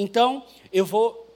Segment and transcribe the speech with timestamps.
[0.00, 1.26] Então, eu vou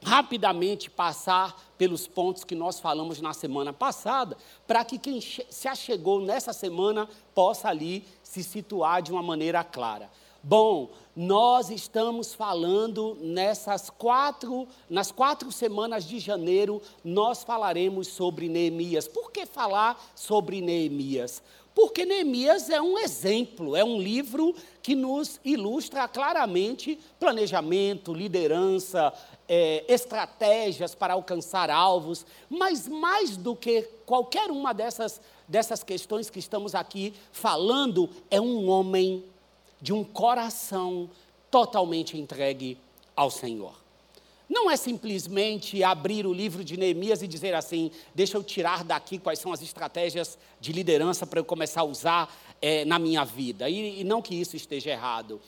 [0.00, 6.20] rapidamente passar pelos pontos que nós falamos na semana passada, para que quem se achegou
[6.20, 10.08] nessa semana possa ali se situar de uma maneira clara.
[10.48, 19.08] Bom, nós estamos falando nessas quatro, nas quatro semanas de janeiro, nós falaremos sobre Neemias.
[19.08, 21.42] Por que falar sobre Neemias?
[21.74, 29.12] Porque Neemias é um exemplo, é um livro que nos ilustra claramente planejamento, liderança,
[29.48, 36.38] é, estratégias para alcançar alvos, mas mais do que qualquer uma dessas, dessas questões que
[36.38, 39.24] estamos aqui falando, é um homem
[39.80, 41.10] de um coração
[41.50, 42.78] totalmente entregue
[43.14, 43.74] ao Senhor.
[44.48, 49.18] Não é simplesmente abrir o livro de Neemias e dizer assim: deixa eu tirar daqui
[49.18, 53.68] quais são as estratégias de liderança para eu começar a usar é, na minha vida.
[53.68, 55.40] E, e não que isso esteja errado.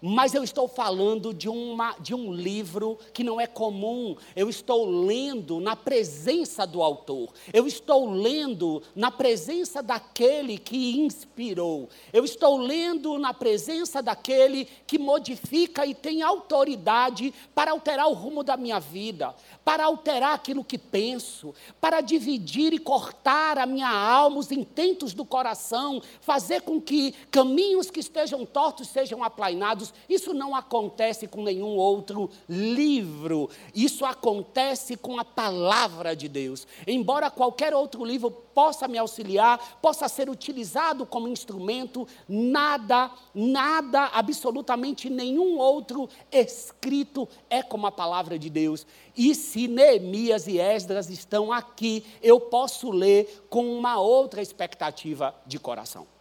[0.00, 4.14] Mas eu estou falando de, uma, de um livro que não é comum.
[4.34, 7.32] Eu estou lendo na presença do autor.
[7.52, 11.88] Eu estou lendo na presença daquele que inspirou.
[12.12, 18.44] Eu estou lendo na presença daquele que modifica e tem autoridade para alterar o rumo
[18.44, 24.38] da minha vida, para alterar aquilo que penso, para dividir e cortar a minha alma,
[24.38, 30.54] os intentos do coração, fazer com que caminhos que estejam tortos sejam aplainados isso não
[30.54, 33.50] acontece com nenhum outro livro.
[33.74, 36.66] Isso acontece com a palavra de Deus.
[36.86, 45.10] Embora qualquer outro livro possa me auxiliar, possa ser utilizado como instrumento, nada, nada, absolutamente
[45.10, 48.86] nenhum outro escrito é como a palavra de Deus.
[49.16, 55.58] E se Neemias e Esdras estão aqui, eu posso ler com uma outra expectativa de
[55.58, 56.15] coração.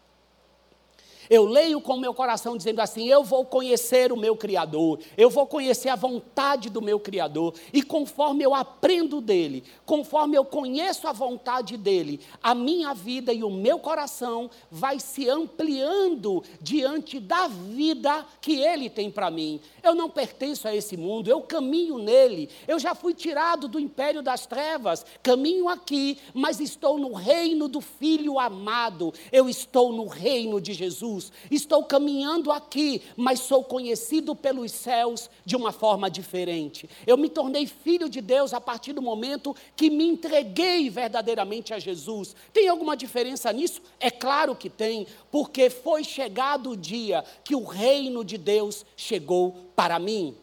[1.30, 5.30] Eu leio com o meu coração dizendo assim: eu vou conhecer o meu Criador, eu
[5.30, 11.08] vou conhecer a vontade do meu Criador, e conforme eu aprendo dele, conforme eu conheço
[11.08, 17.48] a vontade dele, a minha vida e o meu coração vai se ampliando diante da
[17.48, 19.60] vida que ele tem para mim.
[19.84, 24.22] Eu não pertenço a esse mundo, eu caminho nele, eu já fui tirado do império
[24.22, 30.60] das trevas, caminho aqui, mas estou no reino do Filho amado, eu estou no reino
[30.60, 31.15] de Jesus.
[31.16, 31.32] Jesus.
[31.50, 36.90] Estou caminhando aqui, mas sou conhecido pelos céus de uma forma diferente.
[37.06, 41.80] Eu me tornei filho de Deus a partir do momento que me entreguei verdadeiramente a
[41.80, 42.36] Jesus.
[42.54, 43.82] Tem alguma diferença nisso?
[44.00, 49.72] É claro que tem, porque foi chegado o dia que o reino de Deus chegou
[49.76, 50.36] para mim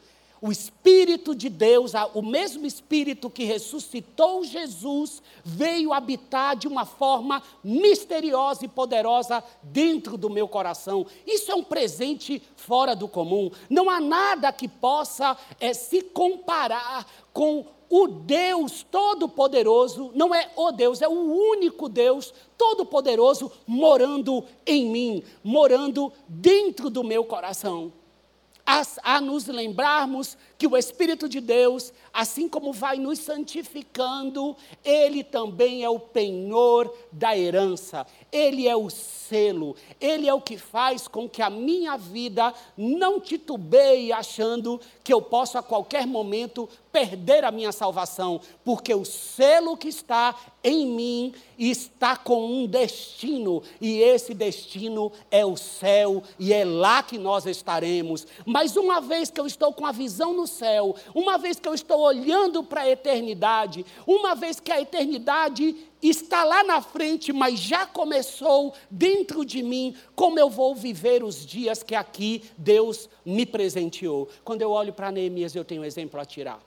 [0.42, 7.41] o Espírito de Deus, o mesmo Espírito que ressuscitou Jesus, veio habitar de uma forma
[7.62, 11.06] misteriosa e poderosa dentro do meu coração.
[11.25, 13.52] Isso é um presente fora do comum.
[13.70, 20.72] Não há nada que possa é, se comparar com o Deus Todo-Poderoso, não é o
[20.72, 27.92] Deus, é o único Deus Todo-Poderoso morando em mim, morando dentro do meu coração
[28.66, 35.24] a, a nos lembrarmos que o Espírito de Deus, assim como vai nos santificando, ele
[35.24, 41.08] também é o penhor da herança, ele é o selo, ele é o que faz
[41.08, 47.42] com que a minha vida não titubeie achando que eu posso a qualquer momento perder
[47.44, 53.98] a minha salvação, porque o selo que está em mim está com um destino, e
[54.00, 58.26] esse destino é o céu, e é lá que nós estaremos.
[58.44, 61.74] Mas uma vez que eu estou com a visão no céu, uma vez que eu
[61.74, 67.58] estou olhando para a eternidade, uma vez que a eternidade está lá na frente, mas
[67.58, 73.46] já começou dentro de mim, como eu vou viver os dias que aqui Deus me
[73.46, 74.28] presenteou.
[74.44, 76.60] Quando eu olho para Neemias, eu tenho um exemplo a tirar.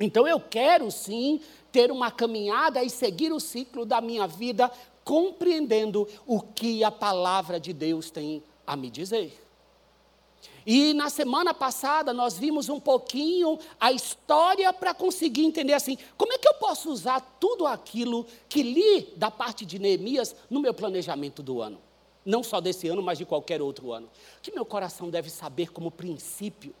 [0.00, 1.40] Então eu quero sim
[1.70, 4.70] ter uma caminhada e seguir o ciclo da minha vida,
[5.04, 9.45] compreendendo o que a palavra de Deus tem a me dizer.
[10.66, 16.32] E na semana passada nós vimos um pouquinho a história para conseguir entender assim, como
[16.32, 20.74] é que eu posso usar tudo aquilo que li da parte de Neemias no meu
[20.74, 21.78] planejamento do ano?
[22.24, 24.08] Não só desse ano, mas de qualquer outro ano.
[24.38, 26.74] O que meu coração deve saber como princípio?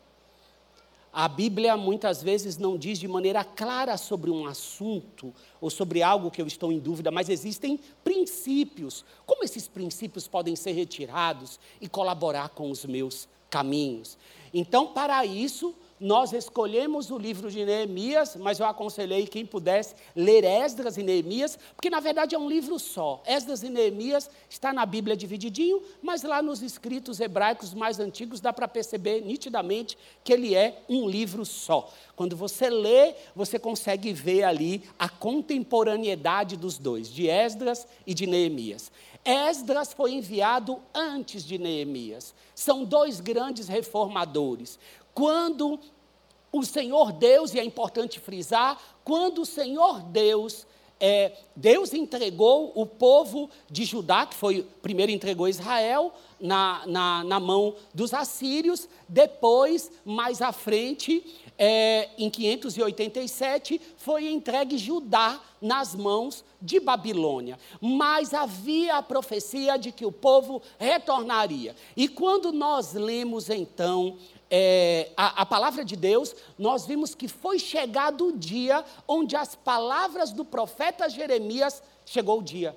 [1.12, 6.30] A Bíblia muitas vezes não diz de maneira clara sobre um assunto ou sobre algo
[6.30, 9.04] que eu estou em dúvida, mas existem princípios.
[9.24, 14.18] Como esses princípios podem ser retirados e colaborar com os meus caminhos.
[14.52, 20.44] Então, para isso, nós escolhemos o livro de Neemias, mas eu aconselhei quem pudesse ler
[20.44, 23.22] Esdras e Neemias, porque na verdade é um livro só.
[23.26, 28.52] Esdras e Neemias está na Bíblia divididinho, mas lá nos escritos hebraicos mais antigos dá
[28.52, 31.90] para perceber nitidamente que ele é um livro só.
[32.14, 38.26] Quando você lê, você consegue ver ali a contemporaneidade dos dois, de Esdras e de
[38.26, 38.92] Neemias.
[39.26, 42.32] Esdras foi enviado antes de Neemias.
[42.54, 44.78] São dois grandes reformadores.
[45.12, 45.80] Quando
[46.52, 50.66] o Senhor Deus, e é importante frisar, quando o Senhor Deus,
[50.98, 57.40] é, Deus entregou o povo de Judá, que foi, primeiro entregou Israel na, na, na
[57.40, 61.22] mão dos assírios, depois, mais à frente,
[61.58, 67.58] é, em 587, foi entregue Judá nas mãos de Babilônia.
[67.80, 71.74] Mas havia a profecia de que o povo retornaria.
[71.96, 74.16] E quando nós lemos então
[74.50, 79.54] é, a, a, palavra de Deus, nós vimos que foi chegado o dia onde as
[79.54, 82.76] palavras do profeta Jeremias chegou o dia.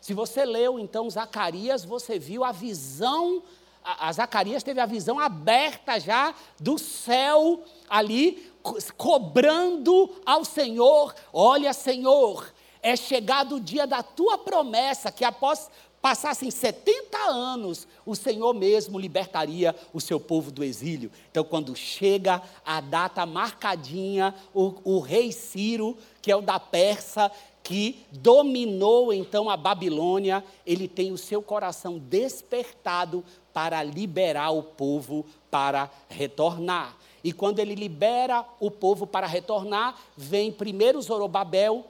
[0.00, 3.42] Se você leu então Zacarias, você viu a visão,
[3.84, 8.52] a, a Zacarias teve a visão aberta já do céu ali,
[8.96, 15.70] cobrando ao Senhor: olha, Senhor, é chegado o dia da tua promessa, que após
[16.00, 21.10] passassem 70 anos, o Senhor mesmo libertaria o seu povo do exílio.
[21.30, 27.30] Então, quando chega a data marcadinha, o, o rei Ciro, que é o da Persa,
[27.62, 33.22] que dominou então a Babilônia, ele tem o seu coração despertado
[33.52, 36.96] para liberar o povo para retornar.
[37.22, 41.84] E quando ele libera o povo para retornar, vem primeiro Zorobabel,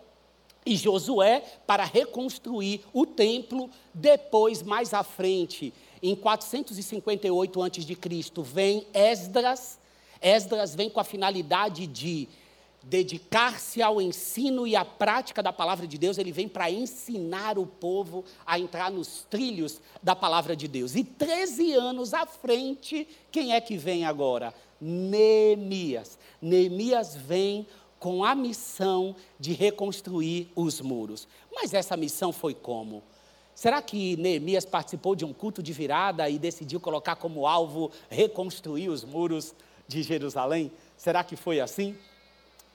[0.65, 3.71] e Josué para reconstruir o templo.
[3.93, 5.73] Depois, mais à frente,
[6.03, 9.79] em 458 a.C., vem Esdras.
[10.21, 12.29] Esdras vem com a finalidade de
[12.83, 17.67] dedicar-se ao ensino e à prática da palavra de Deus, ele vem para ensinar o
[17.67, 20.95] povo a entrar nos trilhos da palavra de Deus.
[20.95, 24.55] E 13 anos à frente, quem é que vem agora?
[24.81, 26.19] Neemias.
[26.41, 27.67] Neemias vem
[28.01, 31.29] com a missão de reconstruir os muros.
[31.55, 33.03] Mas essa missão foi como?
[33.55, 38.89] Será que Neemias participou de um culto de virada e decidiu colocar como alvo reconstruir
[38.89, 39.55] os muros
[39.87, 40.73] de Jerusalém?
[40.97, 41.95] Será que foi assim?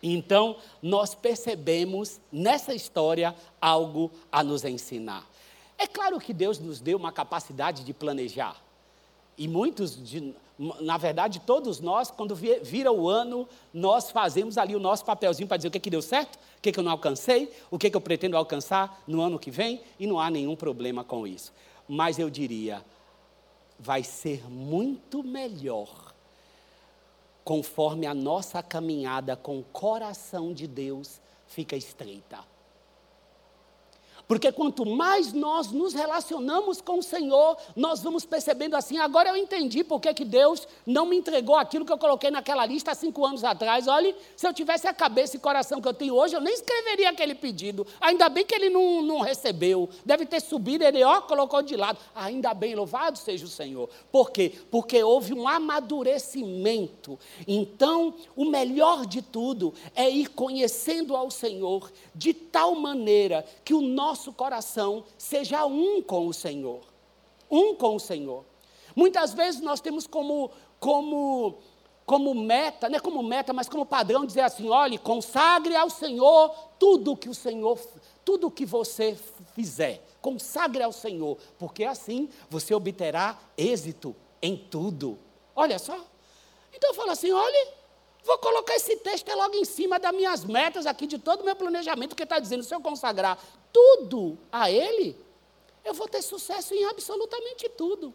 [0.04, 5.28] Então, nós percebemos nessa história algo a nos ensinar.
[5.76, 8.62] É claro que Deus nos deu uma capacidade de planejar.
[9.36, 14.80] E muitos de, na verdade, todos nós, quando vira o ano, nós fazemos ali o
[14.80, 17.52] nosso papelzinho para dizer o que, que deu certo, o que, que eu não alcancei,
[17.70, 21.04] o que, que eu pretendo alcançar no ano que vem, e não há nenhum problema
[21.04, 21.54] com isso.
[21.88, 22.84] Mas eu diria,
[23.78, 26.14] vai ser muito melhor
[27.44, 32.40] conforme a nossa caminhada com o coração de Deus fica estreita.
[34.28, 39.38] Porque quanto mais nós nos relacionamos com o Senhor, nós vamos percebendo assim, agora eu
[39.38, 43.26] entendi por que, Deus não me entregou aquilo que eu coloquei naquela lista há cinco
[43.26, 43.88] anos atrás.
[43.88, 47.10] Olhe, se eu tivesse a cabeça e coração que eu tenho hoje, eu nem escreveria
[47.10, 47.86] aquele pedido.
[48.02, 49.90] Ainda bem que ele não, não recebeu.
[50.04, 52.00] Deve ter subido, ele ó, colocou de lado.
[52.16, 53.90] Ainda bem, louvado seja o Senhor.
[54.12, 54.54] Por quê?
[54.72, 57.20] Porque houve um amadurecimento.
[57.48, 63.82] Então, o melhor de tudo é ir conhecendo ao Senhor de tal maneira que o
[63.82, 66.80] nosso nosso coração seja um com o Senhor.
[67.52, 68.46] Um com o Senhor.
[68.96, 71.58] Muitas vezes nós temos como, como,
[72.06, 76.50] como meta, não é como meta, mas como padrão dizer assim: olhe, consagre ao Senhor
[76.80, 77.78] tudo que o Senhor,
[78.24, 79.18] tudo que você
[79.54, 80.02] fizer.
[80.22, 85.20] Consagre ao Senhor, porque assim você obterá êxito em tudo.
[85.54, 86.00] Olha só.
[86.74, 87.68] Então eu falo assim: olhe,
[88.26, 91.46] Vou colocar esse texto é logo em cima das minhas metas aqui, de todo o
[91.46, 93.38] meu planejamento, que está dizendo, se eu consagrar
[93.72, 95.16] tudo a Ele,
[95.84, 98.12] eu vou ter sucesso em absolutamente tudo.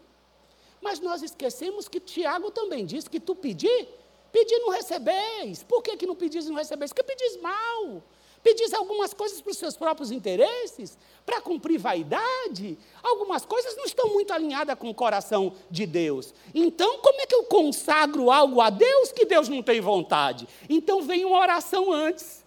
[0.81, 3.87] Mas nós esquecemos que Tiago também diz que tu pedir,
[4.33, 5.63] pedir não recebeis.
[5.63, 6.91] Por que, que não pedis e não recebeis?
[6.91, 8.03] Porque pedis mal.
[8.43, 12.77] Pedis algumas coisas para os seus próprios interesses, para cumprir vaidade.
[13.03, 16.33] Algumas coisas não estão muito alinhadas com o coração de Deus.
[16.53, 20.47] Então, como é que eu consagro algo a Deus que Deus não tem vontade?
[20.67, 22.43] Então, vem uma oração antes.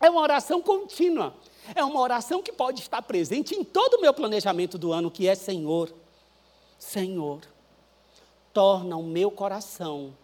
[0.00, 1.34] É uma oração contínua.
[1.74, 5.28] É uma oração que pode estar presente em todo o meu planejamento do ano, que
[5.28, 5.92] é Senhor,
[6.78, 7.40] Senhor,
[8.52, 10.14] torna o meu coração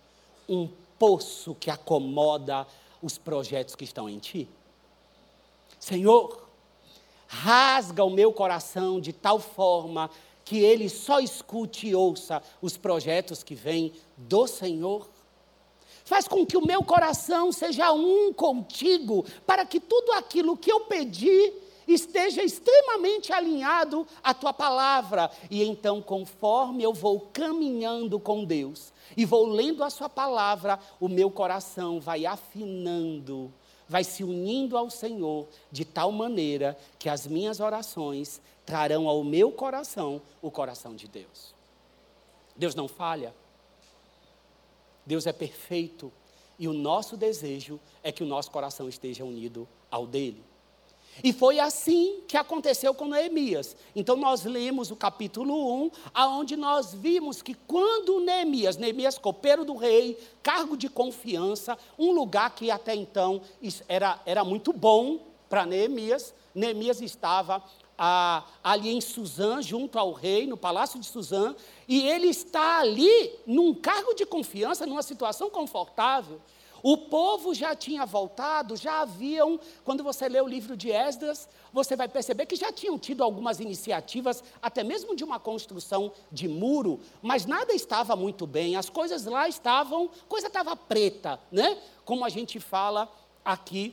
[0.49, 0.69] um
[0.99, 2.67] poço que acomoda
[3.03, 4.49] os projetos que estão em Ti.
[5.87, 6.49] Senhor,
[7.29, 10.11] rasga o meu coração de tal forma
[10.45, 15.07] que ele só escute e ouça os projetos que vêm do Senhor.
[16.05, 20.81] Faz com que o meu coração seja um contigo, para que tudo aquilo que eu
[20.87, 21.53] pedi
[21.87, 25.31] esteja extremamente alinhado à tua palavra.
[25.49, 31.09] E então, conforme eu vou caminhando com Deus e vou lendo a sua palavra, o
[31.09, 33.55] meu coração vai afinando,
[33.89, 39.53] vai se unindo ao Senhor de tal maneira que as minhas orações trarão ao meu
[39.53, 41.55] coração o coração de Deus.
[42.57, 43.35] Deus não falha.
[45.05, 46.13] Deus é perfeito
[46.59, 50.43] e o nosso desejo é que o nosso coração esteja unido ao dele.
[51.23, 53.77] E foi assim que aconteceu com Neemias.
[53.95, 59.75] Então nós lemos o capítulo 1, aonde nós vimos que quando Neemias, Neemias copeiro do
[59.75, 63.41] rei, cargo de confiança, um lugar que até então
[63.89, 67.63] era, era muito bom para Neemias, Neemias estava
[67.99, 71.55] ah, ali em Suzã, junto ao rei, no palácio de Suzã,
[71.89, 76.41] e ele está ali num cargo de confiança, numa situação confortável.
[76.89, 81.97] O povo já tinha voltado, já haviam, quando você lê o livro de Esdras, você
[81.97, 87.01] vai perceber que já tinham tido algumas iniciativas, até mesmo de uma construção de muro,
[87.21, 91.77] mas nada estava muito bem, as coisas lá estavam, coisa estava preta, né?
[92.05, 93.13] Como a gente fala
[93.45, 93.93] aqui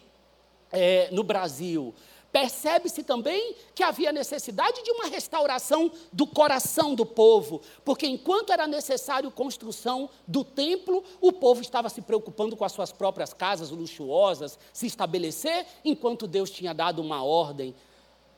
[0.71, 1.95] é, no Brasil.
[2.33, 8.65] Percebe-se também que havia necessidade de uma restauração do coração do povo, porque enquanto era
[8.65, 14.57] necessário construção do templo, o povo estava se preocupando com as suas próprias casas luxuosas,
[14.73, 17.75] se estabelecer, enquanto Deus tinha dado uma ordem.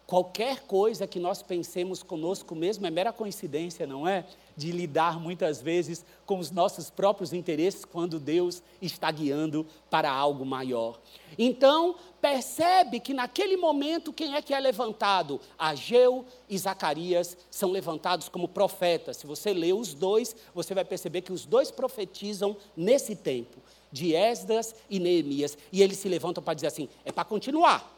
[0.08, 4.24] Qualquer coisa que nós pensemos conosco mesmo é mera coincidência, não é?
[4.56, 10.46] De lidar muitas vezes com os nossos próprios interesses quando Deus está guiando para algo
[10.46, 11.00] maior.
[11.40, 15.42] Então, percebe que naquele momento quem é que é levantado?
[15.58, 19.18] Ageu e Zacarias são levantados como profetas.
[19.18, 23.58] Se você lê os dois, você vai perceber que os dois profetizam nesse tempo,
[23.92, 25.58] de Esdras e Neemias.
[25.72, 27.95] E eles se levantam para dizer assim: é para continuar.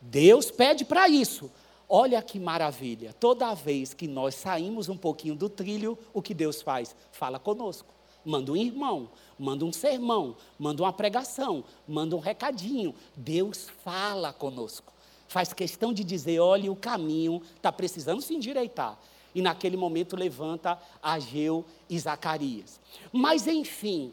[0.00, 1.50] Deus pede para isso.
[1.88, 3.14] Olha que maravilha.
[3.14, 6.94] Toda vez que nós saímos um pouquinho do trilho, o que Deus faz?
[7.12, 12.94] Fala conosco manda um irmão, manda um sermão, manda uma pregação, manda um recadinho.
[13.16, 14.92] Deus fala conosco.
[15.26, 18.98] Faz questão de dizer: olha, o caminho está precisando se endireitar.
[19.34, 22.80] E naquele momento levanta Ageu e Zacarias.
[23.12, 24.12] Mas, enfim,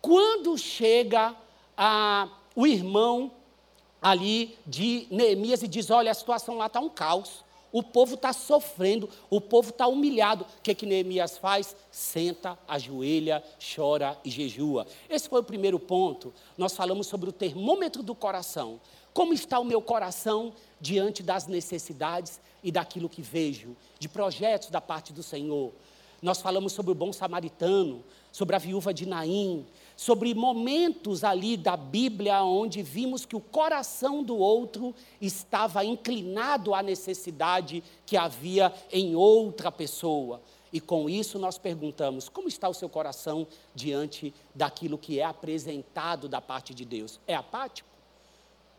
[0.00, 1.34] quando chega
[1.76, 3.32] a, o irmão
[4.06, 7.44] ali de Neemias e diz: olha, a situação lá está um caos.
[7.72, 10.44] O povo está sofrendo, o povo está humilhado.
[10.44, 11.74] O que, que Neemias faz?
[11.90, 13.42] Senta, ajoelha,
[13.74, 14.86] chora e jejua.
[15.10, 16.32] Esse foi o primeiro ponto.
[16.56, 18.80] Nós falamos sobre o termômetro do coração.
[19.12, 24.80] Como está o meu coração diante das necessidades e daquilo que vejo, de projetos da
[24.80, 25.72] parte do Senhor?
[26.22, 31.76] Nós falamos sobre o bom samaritano, sobre a viúva de Naim, sobre momentos ali da
[31.76, 39.16] Bíblia onde vimos que o coração do outro estava inclinado à necessidade que havia em
[39.16, 40.42] outra pessoa.
[40.70, 46.28] E com isso nós perguntamos: como está o seu coração diante daquilo que é apresentado
[46.28, 47.18] da parte de Deus?
[47.26, 47.95] É apático?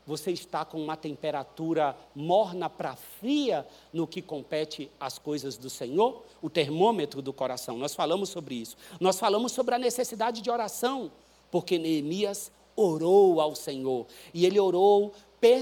[0.08, 6.24] Você está com uma temperatura morna para fria no que compete às coisas do Senhor?
[6.40, 7.76] O termômetro do coração.
[7.76, 8.74] Nós falamos sobre isso.
[8.98, 11.12] Nós falamos sobre a necessidade de oração,
[11.50, 14.06] porque Neemias orou ao Senhor.
[14.32, 15.12] E ele orou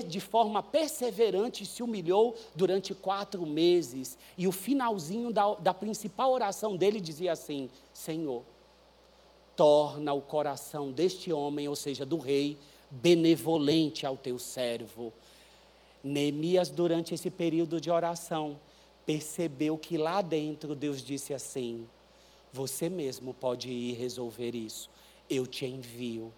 [0.06, 4.16] de forma perseverante se humilhou durante quatro meses.
[4.38, 8.44] E o finalzinho da, da principal oração dele dizia assim: Senhor,
[9.56, 12.56] torna o coração deste homem, ou seja, do rei,
[12.90, 15.12] benevolente ao teu servo.
[16.02, 18.58] Neemias, durante esse período de oração,
[19.04, 21.86] percebeu que lá dentro Deus disse assim:
[22.52, 24.90] Você mesmo pode ir resolver isso,
[25.28, 26.32] eu te envio.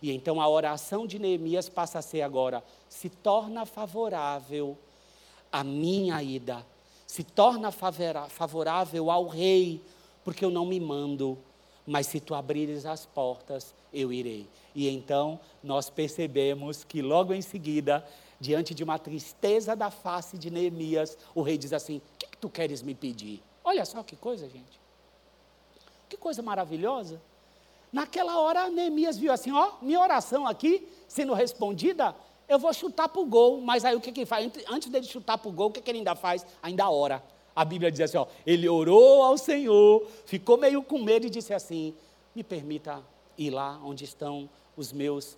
[0.00, 4.76] E então a oração de Neemias passa a ser agora: se torna favorável
[5.50, 6.64] a minha ida,
[7.06, 9.80] se torna favorável ao rei,
[10.24, 11.38] porque eu não me mando,
[11.88, 14.46] mas se tu abrires as portas, eu irei.
[14.74, 18.06] E então nós percebemos que logo em seguida,
[18.38, 22.36] diante de uma tristeza da face de Neemias, o rei diz assim: O que, que
[22.36, 23.42] tu queres me pedir?
[23.64, 24.78] Olha só que coisa, gente.
[26.10, 27.18] Que coisa maravilhosa.
[27.90, 32.14] Naquela hora, Neemias viu assim: Ó, minha oração aqui sendo respondida,
[32.46, 33.62] eu vou chutar para o gol.
[33.62, 34.46] Mas aí o que, que ele faz?
[34.68, 36.44] Antes dele chutar para o gol, o que, que ele ainda faz?
[36.62, 37.22] Ainda ora.
[37.58, 41.52] A Bíblia diz assim: ó, ele orou ao Senhor, ficou meio com medo e disse
[41.52, 41.92] assim:
[42.32, 43.02] me permita
[43.36, 45.36] ir lá onde estão os meus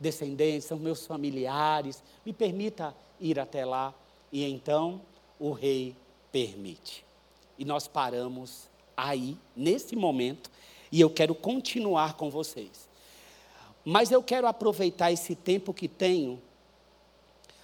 [0.00, 3.94] descendentes, os meus familiares, me permita ir até lá.
[4.32, 5.00] E então
[5.38, 5.94] o rei
[6.32, 7.04] permite.
[7.56, 10.50] E nós paramos aí, nesse momento,
[10.90, 12.88] e eu quero continuar com vocês.
[13.84, 16.42] Mas eu quero aproveitar esse tempo que tenho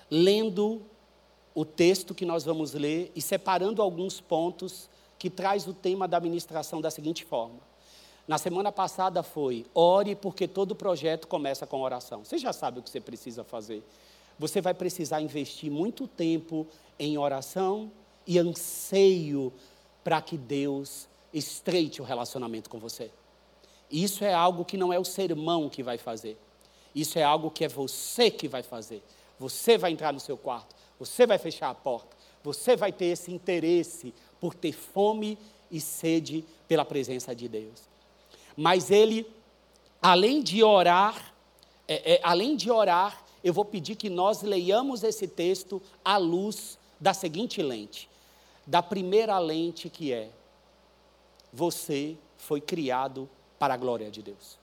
[0.08, 0.80] lendo
[1.56, 6.18] o texto que nós vamos ler e separando alguns pontos que traz o tema da
[6.18, 7.58] administração da seguinte forma.
[8.28, 12.22] Na semana passada foi: ore porque todo projeto começa com oração.
[12.22, 13.82] Você já sabe o que você precisa fazer.
[14.38, 16.66] Você vai precisar investir muito tempo
[16.98, 17.90] em oração
[18.26, 19.50] e anseio
[20.04, 23.10] para que Deus estreite o relacionamento com você.
[23.90, 26.36] Isso é algo que não é o sermão que vai fazer.
[26.94, 29.02] Isso é algo que é você que vai fazer.
[29.38, 33.32] Você vai entrar no seu quarto, você vai fechar a porta, você vai ter esse
[33.32, 35.38] interesse por ter fome
[35.70, 37.82] e sede pela presença de Deus.
[38.56, 39.26] Mas ele,
[40.00, 41.34] além de orar,
[41.86, 46.78] é, é, além de orar, eu vou pedir que nós leiamos esse texto à luz
[46.98, 48.08] da seguinte lente,
[48.66, 50.30] da primeira lente que é:
[51.52, 54.58] você foi criado para a glória de Deus.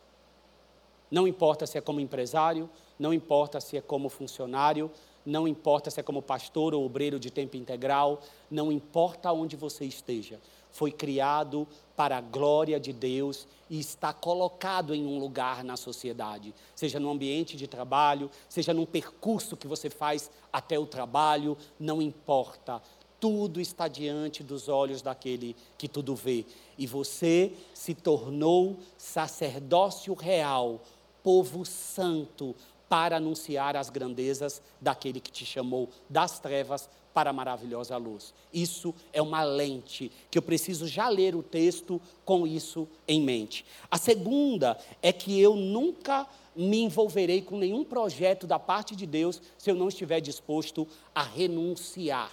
[1.10, 4.90] Não importa se é como empresário, não importa se é como funcionário,
[5.26, 9.86] não importa se é como pastor ou obreiro de tempo integral, não importa onde você
[9.86, 10.40] esteja,
[10.72, 16.54] foi criado para a glória de Deus e está colocado em um lugar na sociedade,
[16.76, 22.02] seja no ambiente de trabalho, seja num percurso que você faz até o trabalho, não
[22.02, 22.82] importa.
[23.20, 26.46] Tudo está diante dos olhos daquele que tudo vê.
[26.78, 30.82] E você se tornou sacerdócio real,
[31.24, 32.54] povo santo,
[32.94, 38.36] para anunciar as grandezas daquele que te chamou das trevas para a maravilhosa luz.
[38.54, 43.66] Isso é uma lente que eu preciso já ler o texto com isso em mente.
[43.90, 49.42] A segunda é que eu nunca me envolverei com nenhum projeto da parte de Deus
[49.58, 52.32] se eu não estiver disposto a renunciar.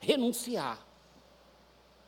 [0.00, 0.84] Renunciar.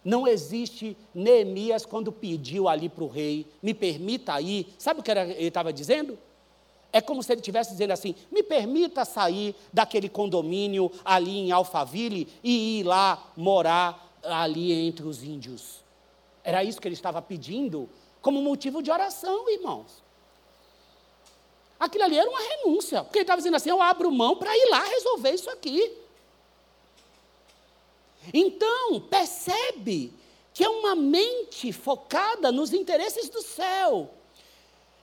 [0.05, 4.75] Não existe Neemias quando pediu ali para o rei, me permita ir.
[4.77, 6.19] Sabe o que ele estava dizendo?
[6.95, 12.29] É como se ele estivesse dizendo assim: me permita sair daquele condomínio ali em Alphaville
[12.41, 15.83] e ir lá morar ali entre os índios.
[16.45, 17.91] Era isso que ele estava pedindo
[18.23, 20.05] como motivo de oração, irmãos.
[21.81, 24.71] Aquilo ali era uma renúncia, porque ele estava dizendo assim: eu abro mão para ir
[24.71, 25.99] lá resolver isso aqui.
[28.33, 30.13] Então, percebe
[30.53, 34.15] que é uma mente focada nos interesses do céu.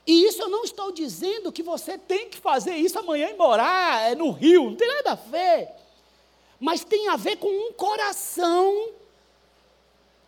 [0.06, 4.10] E isso eu não estou dizendo que você tem que fazer isso amanhã e morar
[4.10, 5.68] é, no rio, não tem nada a ver.
[6.58, 8.90] Mas tem a ver com um coração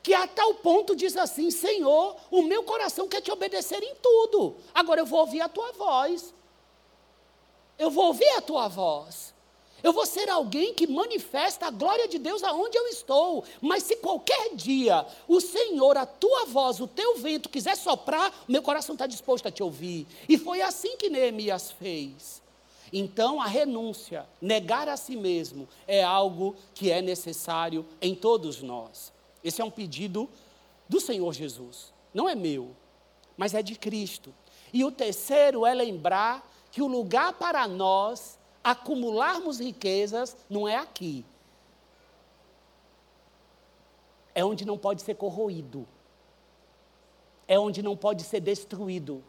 [0.02, 4.56] que a tal ponto diz assim: Senhor, o meu coração quer te obedecer em tudo,
[4.72, 6.32] agora eu vou ouvir a tua voz.
[7.76, 9.33] Eu vou ouvir a tua voz.
[9.84, 13.44] Eu vou ser alguém que manifesta a glória de Deus aonde eu estou.
[13.60, 18.62] Mas se qualquer dia o Senhor, a tua voz, o teu vento quiser soprar, meu
[18.62, 20.06] coração está disposto a te ouvir.
[20.26, 22.42] E foi assim que Neemias fez.
[22.90, 29.12] Então, a renúncia, negar a si mesmo, é algo que é necessário em todos nós.
[29.42, 30.30] Esse é um pedido
[30.88, 31.92] do Senhor Jesus.
[32.14, 32.74] Não é meu,
[33.36, 34.34] mas é de Cristo.
[34.72, 41.24] E o terceiro é lembrar que o lugar para nós acumularmos riquezas não é aqui.
[44.34, 45.86] É onde não pode ser corroído.
[47.46, 49.22] É onde não pode ser destruído.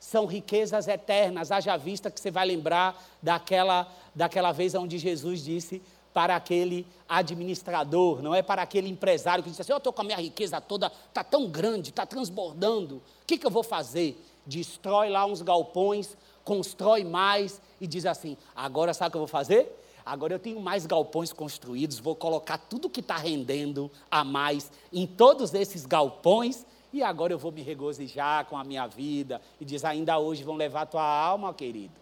[0.00, 1.52] São riquezas eternas.
[1.52, 5.82] Haja vista que você vai lembrar daquela, daquela vez onde Jesus disse
[6.12, 10.04] para aquele administrador, não é para aquele empresário que disse assim: Eu estou com a
[10.04, 14.22] minha riqueza toda, está tão grande, está transbordando, o que, que eu vou fazer?
[14.44, 19.28] Destrói lá uns galpões, constrói mais e diz assim: agora sabe o que eu vou
[19.28, 19.78] fazer?
[20.04, 25.06] Agora eu tenho mais galpões construídos, vou colocar tudo que está rendendo a mais em
[25.06, 29.40] todos esses galpões e agora eu vou me regozijar com a minha vida.
[29.60, 31.94] E diz: ainda hoje vão levar tua alma, querido.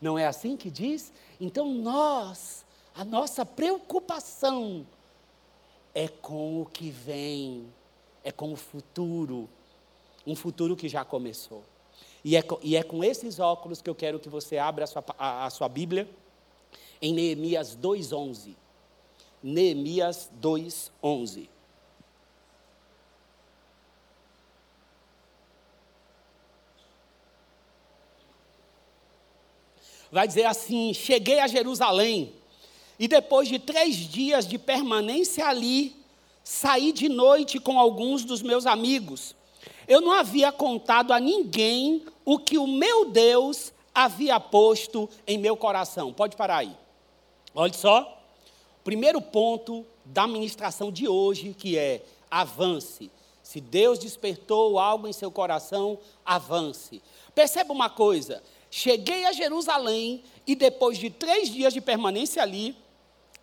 [0.00, 1.12] Não é assim que diz?
[1.40, 4.84] Então nós, a nossa preocupação
[5.94, 7.72] é com o que vem,
[8.24, 9.48] é com o futuro,
[10.26, 11.62] um futuro que já começou.
[12.24, 15.04] E é, e é com esses óculos que eu quero que você abra a sua,
[15.18, 16.08] a, a sua Bíblia
[17.00, 18.54] em Neemias 2,11.
[19.42, 21.48] Neemias 2,11.
[30.12, 32.32] Vai dizer assim: Cheguei a Jerusalém,
[32.98, 35.96] e depois de três dias de permanência ali,
[36.44, 39.34] saí de noite com alguns dos meus amigos
[39.86, 45.56] eu não havia contado a ninguém o que o meu Deus havia posto em meu
[45.56, 46.12] coração.
[46.12, 46.76] Pode parar aí.
[47.54, 48.18] Olha só.
[48.84, 53.10] Primeiro ponto da ministração de hoje, que é avance.
[53.42, 57.02] Se Deus despertou algo em seu coração, avance.
[57.34, 62.76] Perceba uma coisa: cheguei a Jerusalém e depois de três dias de permanência ali,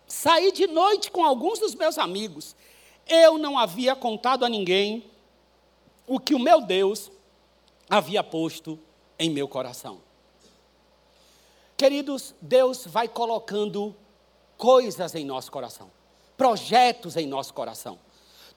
[0.06, 2.54] saí de noite com alguns dos meus amigos.
[3.06, 5.04] Eu não havia contado a ninguém
[6.10, 7.08] o que o meu Deus
[7.88, 8.76] havia posto
[9.16, 10.00] em meu coração.
[11.76, 13.94] Queridos, Deus vai colocando
[14.58, 15.88] coisas em nosso coração,
[16.36, 17.96] projetos em nosso coração.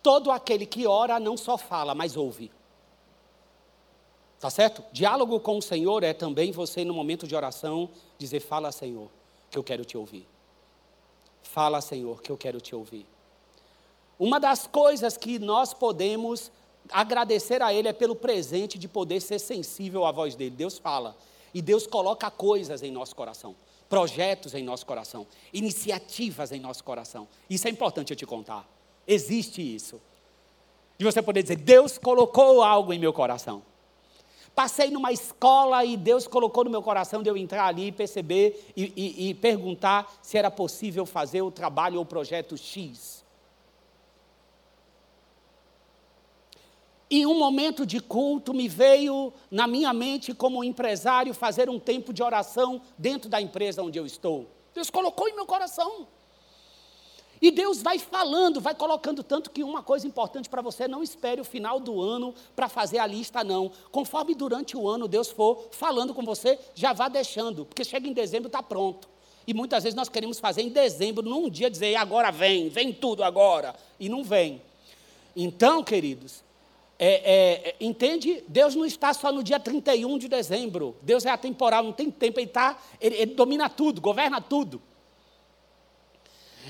[0.02, 2.52] Todo aquele que ora não só fala, mas ouve.
[4.40, 4.84] Tá certo?
[4.92, 7.88] Diálogo com o Senhor é também você, no momento de oração,
[8.18, 9.12] dizer: Fala, Senhor,
[9.52, 10.28] que eu quero te ouvir.
[11.44, 13.06] Fala, Senhor, que eu quero te ouvir.
[14.18, 16.52] Uma das coisas que nós podemos
[16.92, 20.56] agradecer a Ele é pelo presente de poder ser sensível à voz dele.
[20.56, 21.16] Deus fala.
[21.54, 23.56] E Deus coloca coisas em nosso coração,
[23.88, 27.28] projetos em nosso coração, iniciativas em nosso coração.
[27.50, 28.68] Isso é importante eu te contar.
[29.08, 30.02] Existe isso.
[30.98, 33.62] De você poder dizer, Deus colocou algo em meu coração.
[34.56, 38.72] Passei numa escola e Deus colocou no meu coração de eu entrar ali e perceber
[38.78, 43.23] e, e, perguntar se era possível fazer o trabalho ou o projeto X.
[47.16, 52.12] Em um momento de culto, me veio na minha mente, como empresário, fazer um tempo
[52.12, 54.48] de oração dentro da empresa onde eu estou.
[54.74, 56.08] Deus colocou em meu coração.
[57.40, 61.40] E Deus vai falando, vai colocando tanto que uma coisa importante para você, não espere
[61.40, 63.72] o final do ano para fazer a lista, não.
[63.92, 68.14] Conforme durante o ano Deus for falando com você, já vá deixando, porque chega em
[68.14, 69.08] dezembro está pronto.
[69.46, 73.24] E muitas vezes nós queremos fazer em dezembro, num dia dizer, agora vem, vem tudo
[73.24, 74.60] agora, e não vem.
[75.36, 76.44] Então, queridos,
[77.06, 78.46] é, é, é, entende?
[78.48, 80.96] Deus não está só no dia 31 de dezembro.
[81.02, 84.82] Deus é atemporal, não tem tempo, ele, tá, ele, ele domina tudo, governa tudo.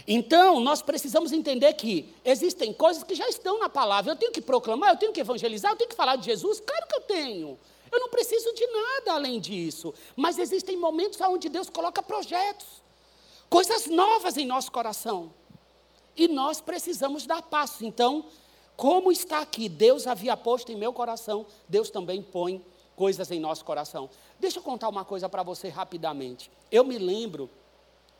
[0.07, 4.13] Então, nós precisamos entender que existem coisas que já estão na palavra.
[4.13, 6.59] Eu tenho que proclamar, eu tenho que evangelizar, eu tenho que falar de Jesus.
[6.59, 7.59] Claro que eu tenho.
[7.91, 9.93] Eu não preciso de nada além disso.
[10.15, 12.65] Mas existem momentos onde Deus coloca projetos,
[13.51, 15.31] coisas novas em nosso coração.
[16.17, 17.85] E nós precisamos dar passo.
[17.85, 18.25] Então,
[18.75, 22.63] como está aqui, Deus havia posto em meu coração, Deus também põe
[22.95, 24.09] coisas em nosso coração.
[24.39, 26.49] Deixa eu contar uma coisa para você rapidamente.
[26.71, 27.49] Eu me lembro,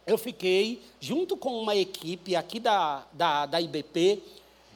[0.06, 4.22] eu fiquei junto com uma equipe aqui da, da, da IBP,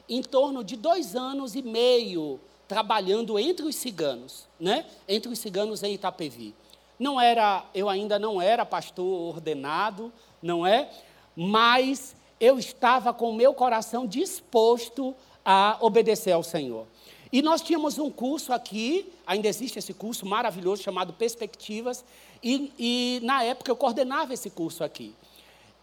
[0.08, 4.84] em torno de dois anos e meio trabalhando entre os ciganos, né?
[5.08, 6.54] Entre os ciganos em Itapevi.
[6.98, 10.12] Não era, eu ainda não era pastor ordenado,
[10.42, 10.90] não é?
[11.36, 16.86] Mas eu estava com o meu coração disposto a obedecer ao Senhor.
[17.30, 22.04] E nós tínhamos um curso aqui, ainda existe esse curso maravilhoso chamado Perspectivas,
[22.42, 25.14] e, e na época eu coordenava esse curso aqui.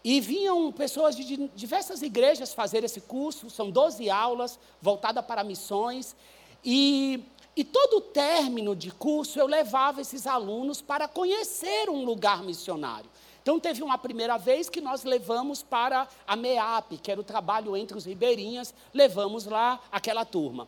[0.02, 6.16] E vinham pessoas de diversas igrejas fazer esse curso, são 12 aulas voltadas para missões,
[6.64, 7.22] e,
[7.56, 13.08] e todo término de curso eu levava esses alunos para conhecer um lugar missionário.
[13.46, 17.76] Então, teve uma primeira vez que nós levamos para a MEAP, que era o trabalho
[17.76, 20.66] entre os ribeirinhas, levamos lá aquela turma.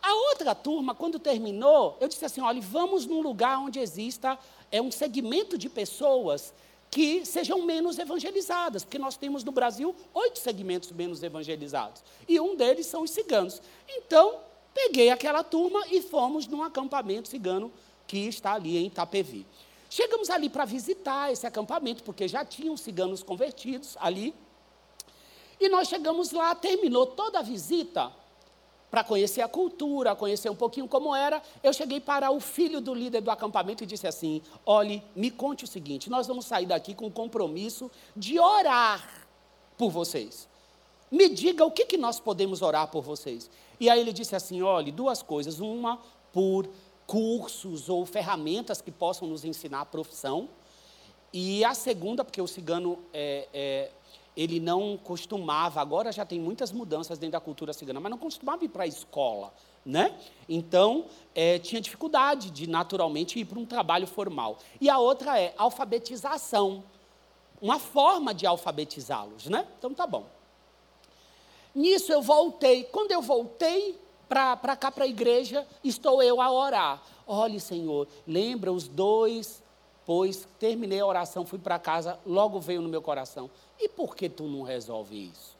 [0.00, 4.38] A outra turma, quando terminou, eu disse assim: olha, vamos num lugar onde exista
[4.70, 6.54] é, um segmento de pessoas
[6.92, 12.54] que sejam menos evangelizadas, porque nós temos no Brasil oito segmentos menos evangelizados, e um
[12.54, 13.60] deles são os ciganos.
[13.88, 14.36] Então,
[14.72, 17.72] peguei aquela turma e fomos num acampamento cigano
[18.06, 19.44] que está ali em Itapevi.
[19.94, 24.34] Chegamos ali para visitar esse acampamento, porque já tinham ciganos convertidos ali.
[25.60, 28.10] E nós chegamos lá, terminou toda a visita
[28.90, 31.42] para conhecer a cultura, conhecer um pouquinho como era.
[31.62, 35.64] Eu cheguei para o filho do líder do acampamento e disse assim: Olhe, me conte
[35.64, 39.26] o seguinte: nós vamos sair daqui com o compromisso de orar
[39.76, 40.48] por vocês.
[41.10, 43.50] Me diga o que, que nós podemos orar por vocês.
[43.78, 45.60] E aí ele disse assim: olhe, duas coisas.
[45.60, 46.00] Uma,
[46.32, 46.66] por
[47.12, 50.48] cursos ou ferramentas que possam nos ensinar a profissão.
[51.30, 53.90] E a segunda, porque o cigano é, é,
[54.34, 58.64] ele não costumava, agora já tem muitas mudanças dentro da cultura cigana, mas não costumava
[58.64, 59.52] ir para a escola,
[59.84, 60.18] né?
[60.48, 64.56] Então, é, tinha dificuldade de naturalmente ir para um trabalho formal.
[64.80, 66.82] E a outra é alfabetização,
[67.60, 69.68] uma forma de alfabetizá-los, né?
[69.78, 70.24] Então, tá bom.
[71.74, 72.84] Nisso eu voltei.
[72.84, 74.00] Quando eu voltei,
[74.32, 77.02] para cá, para a igreja, estou eu a orar.
[77.26, 79.62] Olhe, Senhor, lembra os dois,
[80.06, 83.50] pois terminei a oração, fui para casa, logo veio no meu coração.
[83.78, 85.54] E por que tu não resolve isso?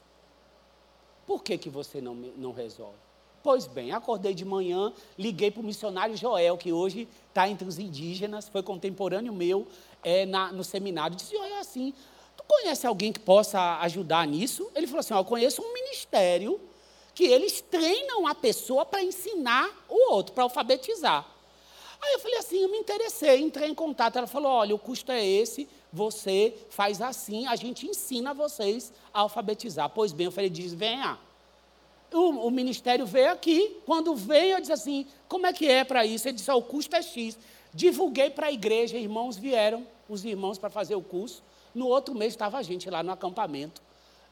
[1.26, 2.96] Por que, que você não, não resolve?
[3.42, 7.78] Pois bem, acordei de manhã, liguei para o missionário Joel, que hoje está entre os
[7.78, 9.66] indígenas, foi contemporâneo meu
[10.02, 11.16] é, na, no seminário.
[11.16, 11.92] Disse: Olha, assim,
[12.36, 14.70] tu conhece alguém que possa ajudar nisso?
[14.74, 16.60] Ele falou assim: Eu conheço um ministério
[17.14, 21.26] que eles treinam a pessoa para ensinar o outro, para alfabetizar.
[22.00, 24.16] Aí eu falei assim, eu me interessei, entrei em contato.
[24.16, 29.20] Ela falou: olha, o custo é esse, você faz assim, a gente ensina vocês a
[29.20, 29.88] alfabetizar.
[29.90, 31.18] Pois bem, eu falei, diz, venha.
[32.12, 36.04] O, o ministério veio aqui, quando veio, eu disse assim, como é que é para
[36.04, 36.28] isso?
[36.28, 37.38] Ele disse, o custo é X.
[37.72, 41.42] Divulguei para a igreja, irmãos vieram, os irmãos para fazer o curso.
[41.74, 43.80] No outro mês estava a gente lá no acampamento,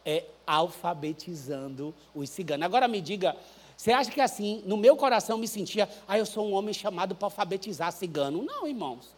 [0.05, 2.65] é, alfabetizando os ciganos.
[2.65, 3.37] Agora me diga,
[3.77, 7.15] você acha que assim, no meu coração me sentia, ah, eu sou um homem chamado
[7.15, 8.43] para alfabetizar cigano?
[8.43, 9.15] Não, irmãos.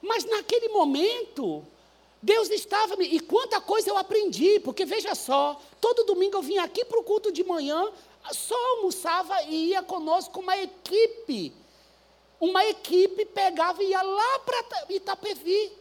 [0.00, 1.64] Mas naquele momento,
[2.22, 3.04] Deus estava me.
[3.04, 7.04] E quanta coisa eu aprendi, porque veja só, todo domingo eu vinha aqui para o
[7.04, 7.90] culto de manhã,
[8.32, 11.52] só almoçava e ia conosco uma equipe.
[12.40, 15.72] Uma equipe pegava e ia lá para Itapevi.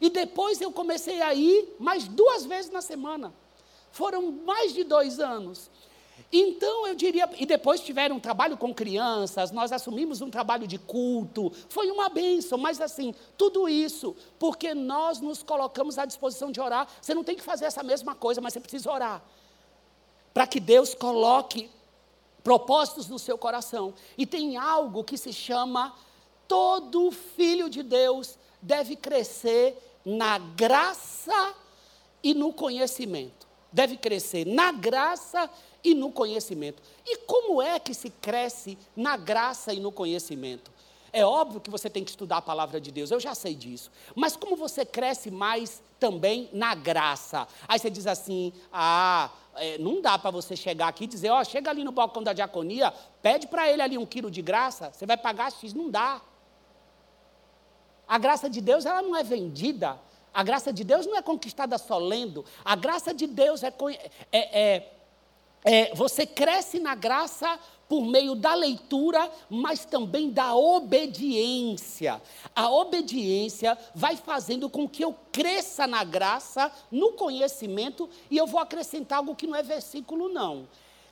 [0.00, 3.32] E depois eu comecei a ir mais duas vezes na semana.
[3.90, 5.70] Foram mais de dois anos.
[6.32, 10.76] Então eu diria, e depois tiveram um trabalho com crianças, nós assumimos um trabalho de
[10.76, 16.60] culto, foi uma bênção, mas assim, tudo isso, porque nós nos colocamos à disposição de
[16.60, 16.86] orar.
[17.00, 19.22] Você não tem que fazer essa mesma coisa, mas você precisa orar.
[20.34, 21.70] Para que Deus coloque
[22.44, 23.94] propósitos no seu coração.
[24.16, 25.94] E tem algo que se chama
[26.46, 29.76] todo filho de Deus deve crescer
[30.16, 31.54] na graça
[32.22, 33.46] e no conhecimento.
[33.70, 35.50] Deve crescer na graça
[35.84, 36.82] e no conhecimento.
[37.04, 40.70] E como é que se cresce na graça e no conhecimento?
[41.12, 43.90] É óbvio que você tem que estudar a palavra de Deus, eu já sei disso.
[44.14, 47.46] Mas como você cresce mais também na graça?
[47.66, 51.40] Aí você diz assim: ah, é, não dá para você chegar aqui e dizer, ó,
[51.40, 52.92] oh, chega ali no balcão da diaconia,
[53.22, 55.74] pede para ele ali um quilo de graça, você vai pagar X.
[55.74, 56.20] Não dá.
[58.08, 59.98] A graça de Deus, ela não é vendida.
[60.32, 62.44] A graça de Deus não é conquistada só lendo.
[62.64, 63.72] A graça de Deus é,
[64.32, 64.92] é, é,
[65.64, 72.20] é você cresce na graça por meio da leitura, mas também da obediência.
[72.54, 78.60] A obediência vai fazendo com que eu cresça na graça, no conhecimento, e eu vou
[78.60, 80.66] acrescentar algo que não é versículo, não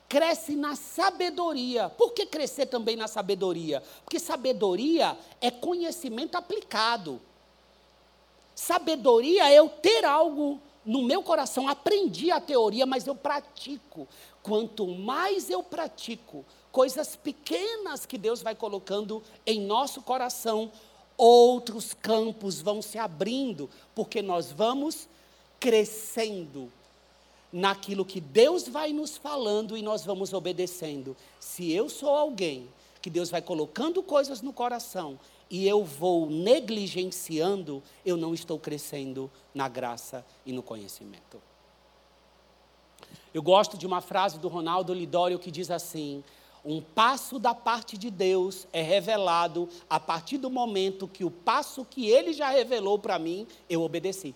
[0.07, 1.89] cresce na sabedoria.
[1.89, 3.83] Por que crescer também na sabedoria?
[4.03, 7.21] Porque sabedoria é conhecimento aplicado.
[8.55, 11.67] Sabedoria é eu ter algo no meu coração.
[11.67, 14.07] Aprendi a teoria, mas eu pratico.
[14.41, 20.71] Quanto mais eu pratico coisas pequenas que Deus vai colocando em nosso coração,
[21.17, 25.09] outros campos vão se abrindo, porque nós vamos
[25.59, 26.71] crescendo
[27.51, 31.15] naquilo que Deus vai nos falando e nós vamos obedecendo.
[31.39, 32.67] Se eu sou alguém
[33.01, 39.31] que Deus vai colocando coisas no coração e eu vou negligenciando, eu não estou crescendo
[39.53, 41.41] na graça e no conhecimento.
[43.33, 46.23] Eu gosto de uma frase do Ronaldo Lidório que diz assim:
[46.65, 51.85] um passo da parte de Deus é revelado a partir do momento que o passo
[51.85, 54.35] que ele já revelou para mim, eu obedeci.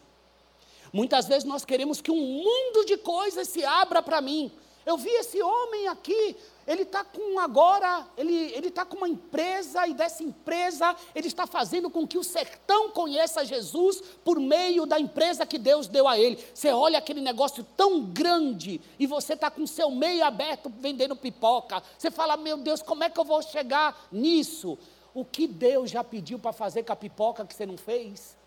[0.91, 4.51] Muitas vezes nós queremos que um mundo de coisas se abra para mim.
[4.85, 9.93] Eu vi esse homem aqui, ele está com agora, ele está com uma empresa e
[9.93, 15.45] dessa empresa ele está fazendo com que o sertão conheça Jesus por meio da empresa
[15.45, 16.43] que Deus deu a ele.
[16.51, 21.83] Você olha aquele negócio tão grande e você está com seu meio aberto vendendo pipoca.
[21.95, 24.79] Você fala, meu Deus, como é que eu vou chegar nisso?
[25.13, 28.40] O que Deus já pediu para fazer com a pipoca que você não fez?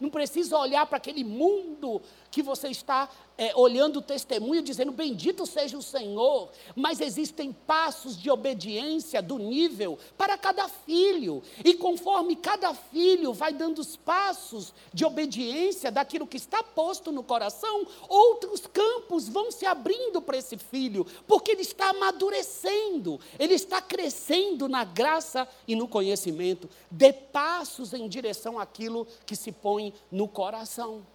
[0.00, 5.46] Não precisa olhar para aquele mundo que você está é, olhando o testemunho, dizendo: Bendito
[5.46, 6.50] seja o Senhor.
[6.76, 11.42] Mas existem passos de obediência do nível para cada filho.
[11.64, 17.22] E conforme cada filho vai dando os passos de obediência daquilo que está posto no
[17.22, 23.80] coração, outros campos vão se abrindo para esse filho, porque ele está amadurecendo, ele está
[23.80, 26.68] crescendo na graça e no conhecimento.
[26.90, 31.06] Dê passos em direção àquilo que se põe no coração.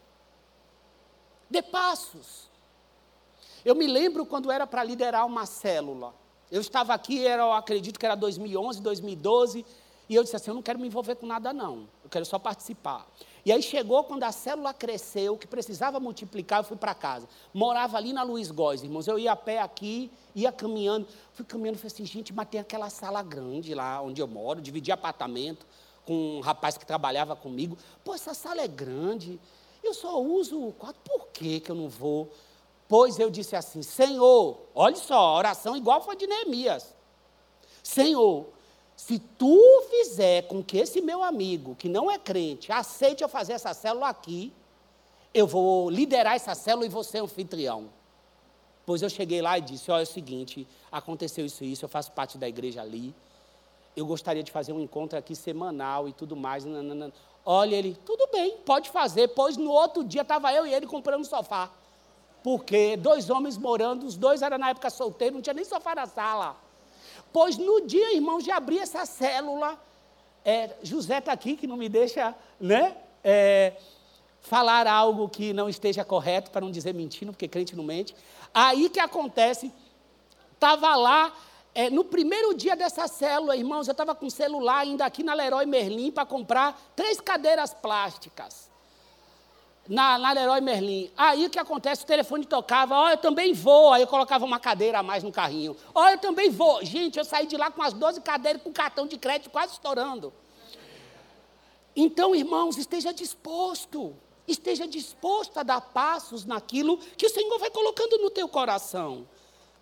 [1.50, 2.50] Dê passos.
[3.64, 6.14] Eu me lembro quando era para liderar uma célula.
[6.52, 9.66] Eu estava aqui, era, eu acredito que era 2011, 2012,
[10.08, 11.88] e eu disse assim: eu não quero me envolver com nada, não.
[12.04, 13.08] Eu quero só participar.
[13.44, 17.28] E aí chegou quando a célula cresceu, que precisava multiplicar, eu fui para casa.
[17.54, 19.08] Morava ali na Luiz Góes, irmãos.
[19.08, 21.08] Eu ia a pé aqui, ia caminhando.
[21.34, 24.92] Fui caminhando falei assim: gente, mas tem aquela sala grande lá onde eu moro, dividi
[24.92, 25.66] apartamento
[26.06, 27.78] com um rapaz que trabalhava comigo.
[28.04, 29.40] Pô, essa sala é grande.
[29.84, 32.32] Eu só uso o quarto, por que, que eu não vou?
[32.88, 36.94] Pois eu disse assim: Senhor, olha só, oração igual foi de Neemias.
[37.84, 38.48] Senhor,
[38.96, 43.54] se tu fizer com que esse meu amigo, que não é crente, aceite eu fazer
[43.54, 44.54] essa célula aqui,
[45.34, 47.90] eu vou liderar essa célula e vou ser anfitrião.
[48.86, 51.90] Pois eu cheguei lá e disse: Olha, é o seguinte, aconteceu isso e isso, eu
[51.90, 53.14] faço parte da igreja ali.
[53.96, 56.66] Eu gostaria de fazer um encontro aqui semanal e tudo mais.
[56.66, 57.14] Nananana.
[57.46, 59.30] Olha, ele, tudo bem, pode fazer.
[59.30, 61.70] Pois no outro dia estava eu e ele comprando um sofá.
[62.44, 66.06] Porque dois homens morando, os dois eram na época solteiros, não tinha nem sofá na
[66.06, 66.56] sala.
[67.32, 69.80] Pois no dia, irmãos, de abrir essa célula,
[70.44, 72.96] é, José está aqui, que não me deixa, né?
[73.24, 73.74] É,
[74.42, 78.16] falar algo que não esteja correto, para não dizer mentindo, porque crente não mente.
[78.54, 79.72] Aí que acontece,
[80.54, 81.34] estava lá,
[81.76, 85.66] é, no primeiro dia dessa célula, irmãos, eu estava com celular ainda aqui na Leroy
[85.66, 88.74] Merlin para comprar três cadeiras plásticas.
[89.86, 91.12] Na, na Leroy Merlin.
[91.16, 92.04] Aí o que acontece?
[92.04, 93.94] O telefone tocava, ó, oh, eu também vou.
[93.94, 95.76] Aí eu colocava uma cadeira a mais no carrinho.
[95.94, 96.84] Ó, oh, eu também vou.
[96.84, 100.34] Gente, eu saí de lá com as 12 cadeiras com cartão de crédito quase estourando.
[101.94, 104.16] Então, irmãos, esteja disposto
[104.48, 109.28] esteja disposto a dar passos naquilo que o Senhor vai colocando no teu coração.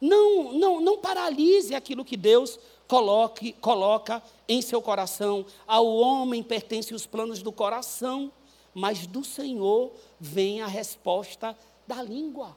[0.03, 5.45] Não, não, não paralise aquilo que Deus coloque, coloca em seu coração.
[5.65, 8.29] Ao homem pertencem os planos do coração,
[8.73, 12.53] mas do Senhor vem a resposta da língua.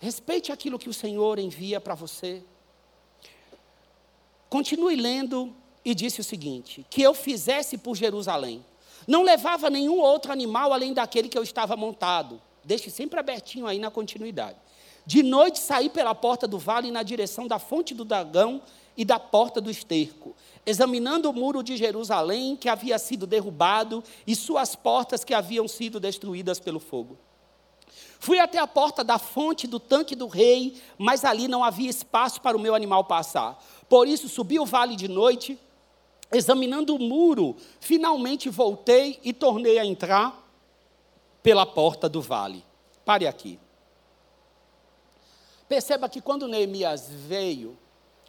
[0.00, 2.42] Respeite aquilo que o Senhor envia para você.
[4.50, 8.66] Continue lendo e disse o seguinte: que eu fizesse por Jerusalém.
[9.06, 12.42] Não levava nenhum outro animal além daquele que eu estava montado.
[12.64, 14.56] Deixe sempre abertinho aí na continuidade.
[15.04, 18.62] De noite saí pela porta do vale na direção da fonte do dragão
[18.96, 24.36] e da porta do esterco, examinando o muro de Jerusalém que havia sido derrubado e
[24.36, 27.18] suas portas que haviam sido destruídas pelo fogo.
[28.20, 32.40] Fui até a porta da fonte do tanque do rei, mas ali não havia espaço
[32.40, 33.60] para o meu animal passar.
[33.88, 35.58] Por isso subi o vale de noite
[36.32, 40.41] examinando o muro, finalmente voltei e tornei a entrar
[41.42, 42.64] pela porta do vale.
[43.04, 43.58] Pare aqui.
[45.68, 47.76] Perceba que quando Neemias veio,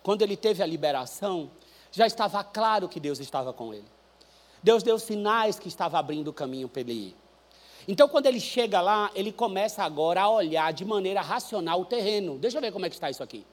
[0.02, 1.52] quando ele teve a liberação,
[1.92, 3.86] já estava claro que Deus estava com ele.
[4.64, 7.16] Deus deu sinais que estava abrindo o caminho para ele ir.
[7.86, 12.38] Então, quando ele chega lá, ele começa agora a olhar de maneira racional o terreno.
[12.38, 13.46] Deixa eu ver como é que está isso aqui.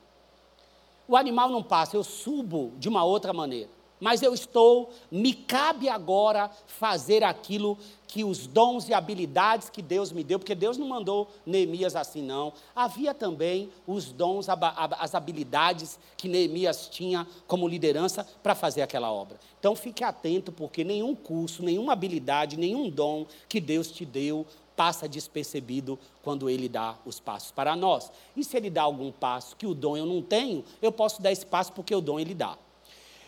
[1.09, 5.89] O animal não passa, eu subo de uma outra maneira mas eu estou, me cabe
[5.89, 7.77] agora fazer aquilo
[8.09, 12.23] que os dons e habilidades que Deus me deu, porque Deus não mandou Neemias assim,
[12.23, 12.53] não.
[12.75, 19.39] Havia também os dons, as habilidades que Neemias tinha como liderança para fazer aquela obra.
[19.61, 25.07] Então fique atento, porque nenhum curso, nenhuma habilidade, nenhum dom que Deus te deu passa
[25.07, 28.11] despercebido quando ele dá os passos para nós.
[28.35, 31.31] E se ele dá algum passo que o dom eu não tenho, eu posso dar
[31.31, 32.57] esse passo porque o dom ele dá.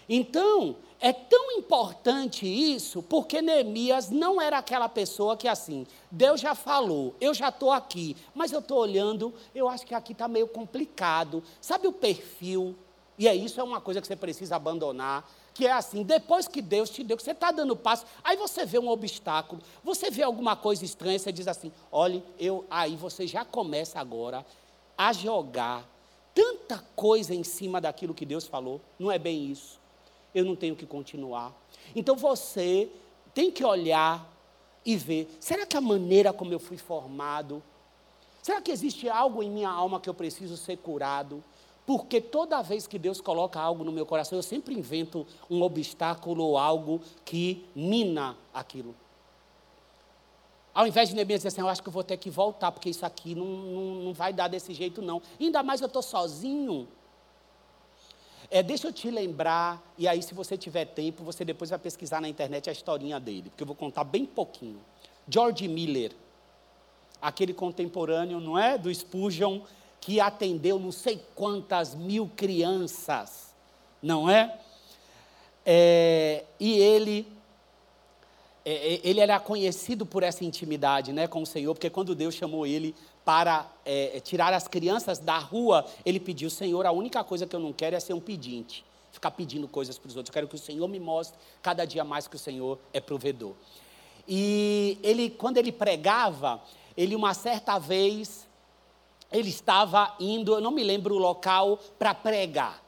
[0.09, 6.55] Então, é tão importante isso, porque Neemias não era aquela pessoa que assim, Deus já
[6.55, 10.47] falou, eu já estou aqui, mas eu estou olhando, eu acho que aqui está meio
[10.47, 11.43] complicado.
[11.61, 12.77] Sabe o perfil?
[13.19, 15.29] E é isso, é uma coisa que você precisa abandonar.
[15.53, 18.65] Que é assim, depois que Deus te deu, que você está dando passo, aí você
[18.65, 23.27] vê um obstáculo, você vê alguma coisa estranha, você diz assim, olhe, eu, aí você
[23.27, 24.47] já começa agora
[24.97, 25.85] a jogar
[26.33, 28.81] tanta coisa em cima daquilo que Deus falou.
[29.01, 29.82] Não é bem isso
[30.35, 31.53] eu não tenho que continuar.
[31.95, 32.89] Então você
[33.35, 34.29] tem que olhar
[34.85, 37.63] e ver: será que a maneira como eu fui formado,
[38.43, 41.43] será que existe algo em minha alma que eu preciso ser curado?
[41.85, 46.45] Porque toda vez que Deus coloca algo no meu coração, eu sempre invento um obstáculo
[46.45, 48.95] ou algo que mina aquilo.
[50.75, 52.89] Ao invés de Neemias dizer assim, eu acho que eu vou ter que voltar, porque
[52.89, 55.21] isso aqui não, não, não vai dar desse jeito, não.
[55.39, 56.89] Ainda mais eu estou sozinho.
[58.55, 62.21] É, deixa eu te lembrar, e aí, se você tiver tempo, você depois vai pesquisar
[62.21, 64.79] na internet a historinha dele, porque eu vou contar bem pouquinho.
[65.27, 66.13] George Miller,
[67.23, 68.77] aquele contemporâneo, não é?
[68.77, 69.63] Do Spurgeon,
[69.99, 73.55] que atendeu não sei quantas mil crianças,
[74.03, 74.59] não é?
[75.65, 77.27] é e ele
[78.67, 82.35] é, é, ele era conhecido por essa intimidade né, com o Senhor, porque quando Deus
[82.35, 87.47] chamou ele para é, tirar as crianças da rua, ele pediu: Senhor, a única coisa
[87.47, 90.31] que eu não quero é ser um pedinte, ficar pedindo coisas para os outros.
[90.31, 93.55] Eu quero que o Senhor me mostre cada dia mais que o Senhor é provedor.
[94.27, 96.63] E ele, quando ele pregava,
[96.97, 98.47] ele uma certa vez,
[99.31, 102.83] ele estava indo, eu não me lembro o local, para pregar.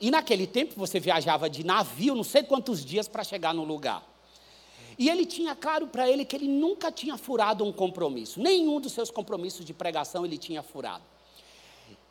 [0.00, 4.02] E naquele tempo você viajava de navio, não sei quantos dias para chegar no lugar.
[5.02, 8.40] E ele tinha claro para ele que ele nunca tinha furado um compromisso.
[8.40, 11.02] Nenhum dos seus compromissos de pregação ele tinha furado.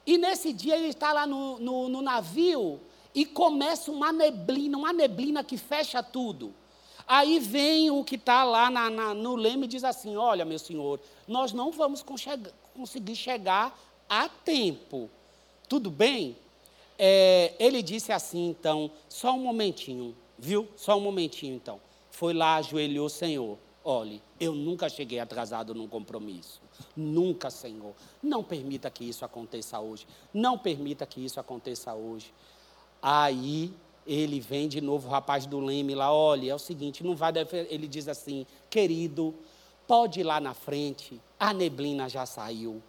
[0.05, 2.81] E nesse dia ele está lá no, no, no navio
[3.15, 6.53] e começa uma neblina, uma neblina que fecha tudo.
[7.07, 10.59] Aí vem o que está lá na, na, no leme e diz assim: Olha, meu
[10.59, 13.73] senhor, nós não vamos conseguir chegar
[14.09, 15.09] a tempo.
[15.69, 16.35] Tudo bem?
[16.99, 20.67] É, ele disse assim, então, só um momentinho, viu?
[20.75, 21.79] Só um momentinho, então.
[22.11, 23.57] Foi lá, ajoelhou, Senhor.
[23.83, 26.61] Olhe, eu nunca cheguei atrasado num compromisso.
[26.95, 27.95] Nunca, Senhor.
[28.21, 30.05] Não permita que isso aconteça hoje.
[30.31, 32.31] Não permita que isso aconteça hoje.
[33.01, 33.73] Aí
[34.05, 37.31] ele vem de novo, o rapaz do leme lá, olha, é o seguinte, não vai,
[37.69, 39.33] ele diz assim, querido,
[39.87, 42.81] pode ir lá na frente, a neblina já saiu.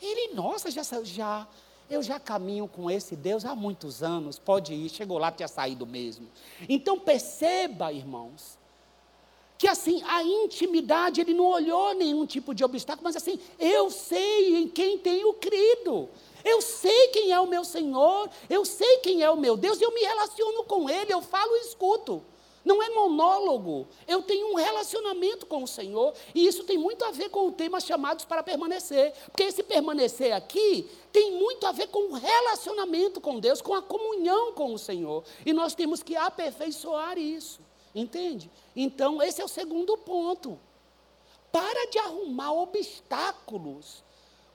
[0.00, 1.46] Ele, nossa, já já,
[1.88, 5.86] eu já caminho com esse Deus há muitos anos, pode ir, chegou lá, tinha saído
[5.86, 6.28] mesmo.
[6.68, 8.58] Então perceba, irmãos,
[9.56, 14.56] que assim, a intimidade, ele não olhou nenhum tipo de obstáculo, mas assim, eu sei
[14.56, 16.08] em quem tenho crido.
[16.44, 19.92] Eu sei quem é o meu Senhor, eu sei quem é o meu Deus, eu
[19.92, 22.22] me relaciono com Ele, eu falo e escuto.
[22.64, 23.86] Não é monólogo.
[24.08, 27.52] Eu tenho um relacionamento com o Senhor, e isso tem muito a ver com o
[27.52, 29.12] tema chamados para permanecer.
[29.26, 33.82] Porque esse permanecer aqui tem muito a ver com o relacionamento com Deus, com a
[33.82, 35.22] comunhão com o Senhor.
[35.44, 37.60] E nós temos que aperfeiçoar isso.
[37.94, 38.50] Entende?
[38.74, 40.58] Então, esse é o segundo ponto.
[41.52, 44.02] Para de arrumar obstáculos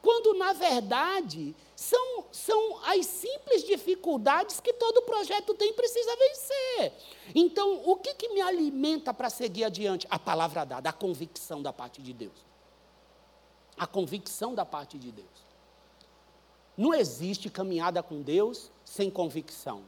[0.01, 6.93] quando na verdade são, são as simples dificuldades que todo projeto tem e precisa vencer.
[7.33, 10.05] Então, o que, que me alimenta para seguir adiante?
[10.09, 12.45] A palavra dada, a convicção da parte de Deus.
[13.77, 15.47] A convicção da parte de Deus.
[16.75, 19.83] Não existe caminhada com Deus sem convicção.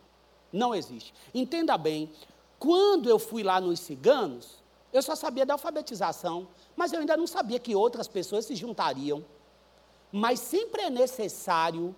[0.49, 1.13] Não existe.
[1.33, 2.09] Entenda bem,
[2.57, 4.63] quando eu fui lá nos ciganos,
[4.93, 9.25] eu só sabia da alfabetização, mas eu ainda não sabia que outras pessoas se juntariam
[10.11, 11.95] mas sempre é necessário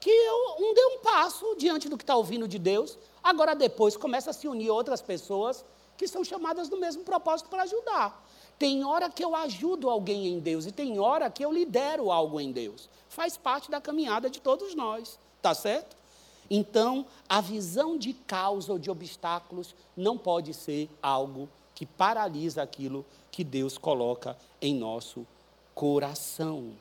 [0.00, 2.98] que eu um dê um passo diante do que está ouvindo de Deus.
[3.22, 5.64] Agora, depois, começa a se unir outras pessoas
[5.96, 8.26] que são chamadas do mesmo propósito para ajudar.
[8.58, 12.40] Tem hora que eu ajudo alguém em Deus e tem hora que eu lidero algo
[12.40, 12.88] em Deus.
[13.08, 15.96] Faz parte da caminhada de todos nós, tá certo?
[16.50, 23.06] Então, a visão de causa ou de obstáculos não pode ser algo que paralisa aquilo
[23.30, 25.26] que Deus coloca em nosso
[25.74, 26.72] coração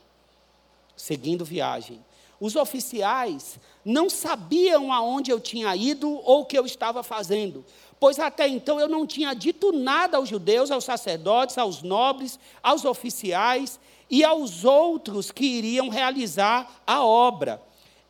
[1.01, 1.99] seguindo viagem.
[2.39, 7.65] Os oficiais não sabiam aonde eu tinha ido ou o que eu estava fazendo,
[7.99, 12.85] pois até então eu não tinha dito nada aos judeus, aos sacerdotes, aos nobres, aos
[12.85, 13.79] oficiais
[14.09, 17.61] e aos outros que iriam realizar a obra.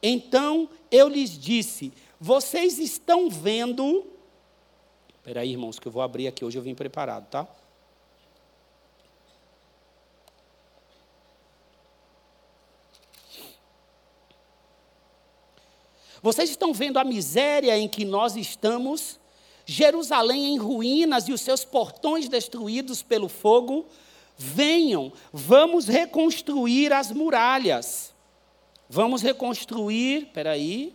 [0.03, 4.05] Então eu lhes disse: Vocês estão vendo.
[5.15, 6.43] Espera aí, irmãos, que eu vou abrir aqui.
[6.43, 7.47] Hoje eu vim preparado, tá?
[16.21, 19.19] Vocês estão vendo a miséria em que nós estamos?
[19.65, 23.85] Jerusalém em ruínas e os seus portões destruídos pelo fogo?
[24.37, 28.13] Venham, vamos reconstruir as muralhas.
[28.89, 30.93] Vamos reconstruir, peraí.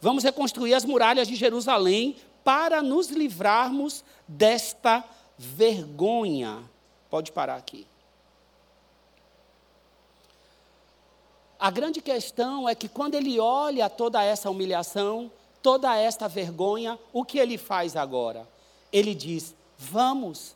[0.00, 5.04] Vamos reconstruir as muralhas de Jerusalém para nos livrarmos desta
[5.36, 6.62] vergonha.
[7.10, 7.86] Pode parar aqui.
[11.58, 15.30] A grande questão é que quando ele olha toda essa humilhação,
[15.62, 18.46] toda esta vergonha, o que ele faz agora?
[18.92, 20.54] Ele diz: vamos,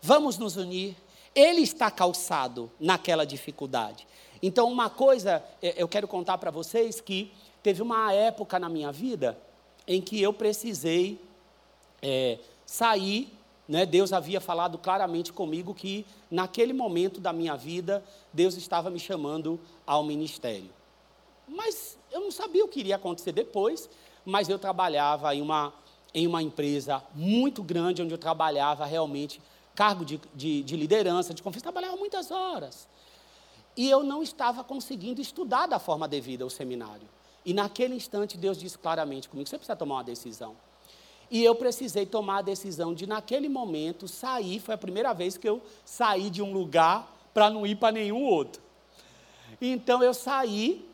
[0.00, 0.96] vamos nos unir.
[1.34, 4.06] Ele está calçado naquela dificuldade.
[4.42, 7.32] Então, uma coisa, é, eu quero contar para vocês que
[7.62, 9.36] teve uma época na minha vida
[9.86, 11.20] em que eu precisei
[12.00, 13.35] é, sair
[13.68, 18.98] né, Deus havia falado claramente comigo que, naquele momento da minha vida, Deus estava me
[18.98, 20.70] chamando ao ministério.
[21.48, 23.88] Mas eu não sabia o que iria acontecer depois,
[24.24, 25.72] mas eu trabalhava em uma,
[26.14, 29.40] em uma empresa muito grande, onde eu trabalhava realmente
[29.74, 32.88] cargo de, de, de liderança, de confiança, trabalhava muitas horas.
[33.76, 37.06] E eu não estava conseguindo estudar da forma devida o seminário.
[37.44, 40.56] E naquele instante Deus disse claramente comigo: você precisa tomar uma decisão.
[41.30, 44.60] E eu precisei tomar a decisão de, naquele momento, sair.
[44.60, 48.24] Foi a primeira vez que eu saí de um lugar para não ir para nenhum
[48.24, 48.62] outro.
[49.60, 50.86] Então eu saí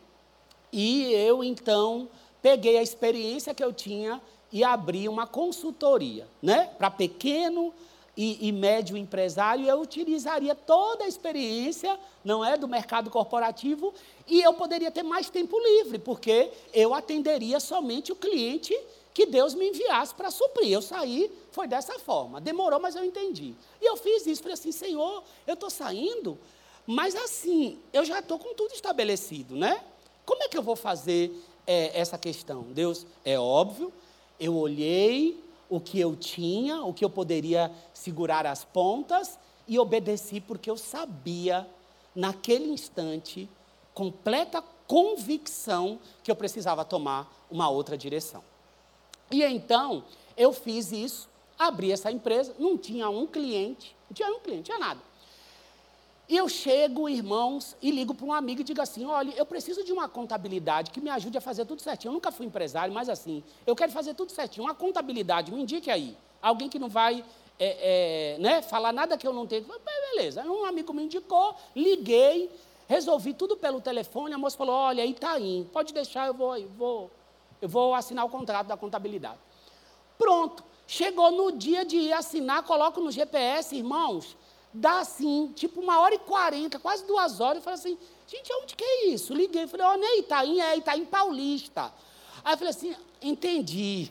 [0.72, 2.08] e eu então
[2.40, 4.20] peguei a experiência que eu tinha
[4.50, 7.72] e abri uma consultoria, né, para pequeno
[8.16, 9.66] e, e, médio empresário.
[9.66, 13.94] Eu utilizaria toda a experiência, não é, do mercado corporativo
[14.26, 18.78] e eu poderia ter mais tempo livre, porque eu atenderia somente o cliente
[19.14, 20.72] que Deus me enviasse para suprir.
[20.72, 22.40] Eu saí, foi dessa forma.
[22.40, 23.54] Demorou, mas eu entendi.
[23.80, 26.38] E eu fiz isso, falei assim, Senhor, eu estou saindo,
[26.86, 29.82] mas assim, eu já estou com tudo estabelecido, né?
[30.24, 31.32] Como é que eu vou fazer
[31.66, 32.62] é, essa questão?
[32.62, 33.92] Deus, é óbvio,
[34.38, 40.40] eu olhei o que eu tinha, o que eu poderia segurar as pontas, e obedeci
[40.40, 41.66] porque eu sabia,
[42.14, 43.48] naquele instante,
[43.94, 48.42] completa convicção que eu precisava tomar uma outra direção.
[49.32, 50.04] E então,
[50.36, 51.28] eu fiz isso,
[51.58, 55.00] abri essa empresa, não tinha um cliente, não tinha um cliente, não tinha nada.
[56.28, 59.84] E eu chego, irmãos, e ligo para um amigo e digo assim: olha, eu preciso
[59.84, 62.10] de uma contabilidade que me ajude a fazer tudo certinho.
[62.10, 64.64] Eu nunca fui empresário, mas assim, eu quero fazer tudo certinho.
[64.64, 66.16] Uma contabilidade, me indique aí.
[66.40, 67.24] Alguém que não vai
[67.58, 69.66] é, é, né, falar nada que eu não tenho.
[70.14, 70.42] Beleza.
[70.44, 72.50] Um amigo me indicou, liguei,
[72.88, 74.32] resolvi tudo pelo telefone.
[74.32, 77.10] A moça falou: olha, Itaim, pode deixar, eu vou, eu vou,
[77.62, 79.38] eu vou assinar o contrato da contabilidade.
[80.18, 80.62] Pronto.
[80.86, 84.36] Chegou no dia de ir assinar, coloco no GPS, irmãos
[84.72, 87.56] dá assim, tipo uma hora e quarenta, quase duas horas.
[87.56, 89.34] Eu falei assim, gente, onde que é isso?
[89.34, 91.92] Liguei, falei, ó, oh, nem Itaim, é Itaim Paulista.
[92.44, 94.10] Aí eu falei assim, entendi.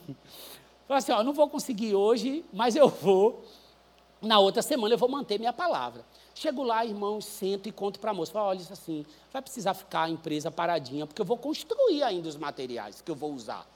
[0.88, 3.44] Falei assim, ó, não vou conseguir hoje, mas eu vou.
[4.22, 6.06] Na outra semana eu vou manter minha palavra.
[6.34, 8.32] Chego lá, irmãos, sento e conto para a moça.
[8.32, 12.28] Falo, olha, isso assim, vai precisar ficar a empresa paradinha, porque eu vou construir ainda
[12.30, 13.68] os materiais que eu vou usar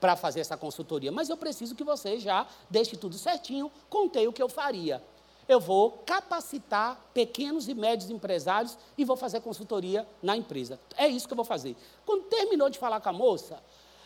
[0.00, 1.12] para fazer essa consultoria.
[1.12, 3.70] Mas eu preciso que você já deixe tudo certinho.
[3.90, 5.02] Contei o que eu faria
[5.48, 10.78] eu vou capacitar pequenos e médios empresários e vou fazer consultoria na empresa.
[10.94, 11.74] É isso que eu vou fazer.
[12.04, 13.58] Quando terminou de falar com a moça,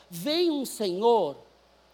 [0.09, 1.37] vem um senhor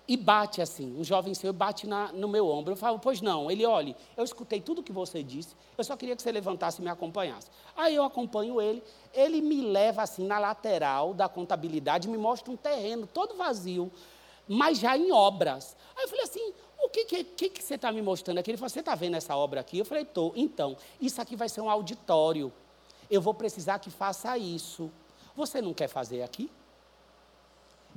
[0.08, 2.72] e bate assim, um jovem senhor bate na, no meu ombro.
[2.72, 3.50] Eu falo, pois não.
[3.50, 6.84] Ele, olha, eu escutei tudo que você disse, eu só queria que você levantasse e
[6.84, 7.50] me acompanhasse.
[7.76, 8.82] Aí eu acompanho ele,
[9.12, 13.92] ele me leva assim na lateral da contabilidade, me mostra um terreno todo vazio,
[14.48, 15.76] mas já em obras.
[15.94, 18.50] Aí eu falei assim, o que, que, que, que você está me mostrando aqui?
[18.50, 19.78] Ele falou, você está vendo essa obra aqui?
[19.78, 20.32] Eu falei, estou.
[20.34, 22.50] Então, isso aqui vai ser um auditório.
[23.10, 24.90] Eu vou precisar que faça isso.
[25.36, 26.50] Você não quer fazer aqui?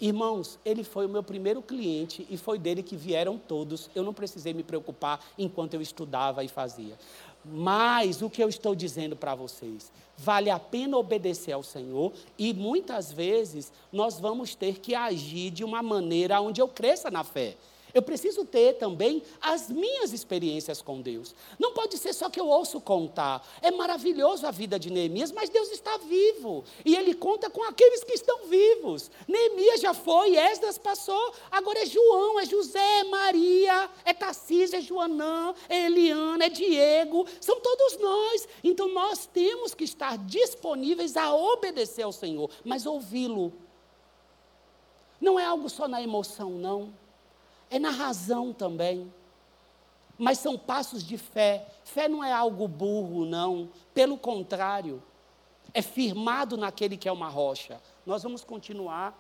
[0.02, 3.88] Irmãos, ele foi o meu primeiro cliente e foi dele que vieram todos.
[3.94, 6.98] Eu não precisei me preocupar enquanto eu estudava e fazia.
[7.46, 12.52] Mas o que eu estou dizendo para vocês, vale a pena obedecer ao Senhor e
[12.52, 17.56] muitas vezes nós vamos ter que agir de uma maneira onde eu cresça na fé.
[17.94, 21.36] Eu preciso ter também as minhas experiências com Deus.
[21.60, 23.46] Não pode ser só que eu ouço contar.
[23.62, 26.64] É maravilhoso a vida de Neemias, mas Deus está vivo.
[26.86, 29.12] E ele conta com aqueles que estão vivos.
[29.28, 31.34] Neemias já foi, Esdras passou.
[31.52, 37.26] Agora é João, é José, é Maria, é Tarcísio, é Joanã, é Eliana, é Diego.
[37.40, 38.48] São todos nós.
[38.64, 43.52] Então nós temos que estar disponíveis a obedecer ao Senhor, mas ouvi-lo.
[45.20, 47.01] Não é algo só na emoção, não
[47.72, 49.12] é na razão também.
[50.20, 51.68] Mas são passos de fé.
[51.84, 53.70] Fé não é algo burro, não.
[53.94, 55.02] Pelo contrário,
[55.74, 57.82] é firmado naquele que é uma rocha.
[58.06, 59.18] Nós vamos continuar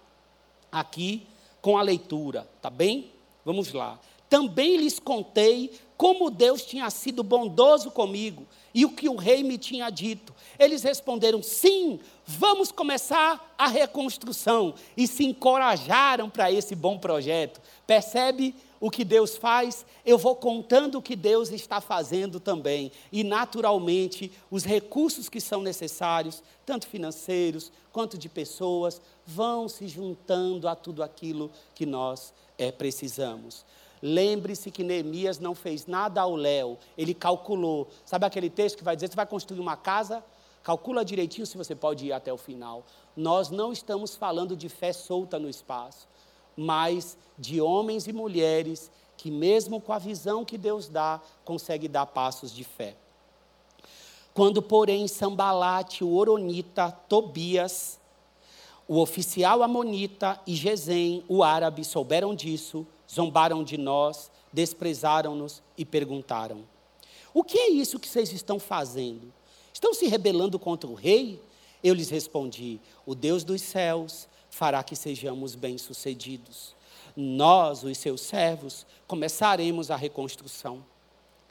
[0.72, 1.26] aqui
[1.62, 3.12] com a leitura, tá bem?
[3.46, 4.00] Vamos lá.
[4.30, 9.58] Também lhes contei como Deus tinha sido bondoso comigo e o que o rei me
[9.58, 10.34] tinha dito.
[10.58, 14.74] Eles responderam: sim, vamos começar a reconstrução.
[14.96, 17.62] E se encorajaram para esse bom projeto.
[17.92, 19.86] Percebe o que Deus faz?
[20.06, 22.90] Eu vou contando o que Deus está fazendo também.
[23.12, 30.70] E, naturalmente, os recursos que são necessários, tanto financeiros quanto de pessoas, vão se juntando
[30.70, 33.66] a tudo aquilo que nós é, precisamos.
[34.02, 37.90] Lembre-se que Neemias não fez nada ao léu, ele calculou.
[38.06, 40.24] Sabe aquele texto que vai dizer: você vai construir uma casa?
[40.64, 42.86] Calcula direitinho se você pode ir até o final.
[43.18, 46.08] Nós não estamos falando de fé solta no espaço,
[46.56, 52.06] mas de homens e mulheres que, mesmo com a visão que Deus dá, conseguem dar
[52.06, 52.96] passos de fé.
[54.34, 58.00] Quando, porém, Sambalate, o Oronita, Tobias,
[58.88, 66.64] o oficial Amonita e Gesem, o árabe, souberam disso, zombaram de nós, desprezaram-nos e perguntaram:
[67.34, 69.32] O que é isso que vocês estão fazendo?
[69.74, 71.42] Estão se rebelando contra o rei?
[71.84, 76.76] Eu lhes respondi: O Deus dos céus fará que sejamos bem-sucedidos.
[77.16, 80.86] Nós, os seus servos, começaremos a reconstrução.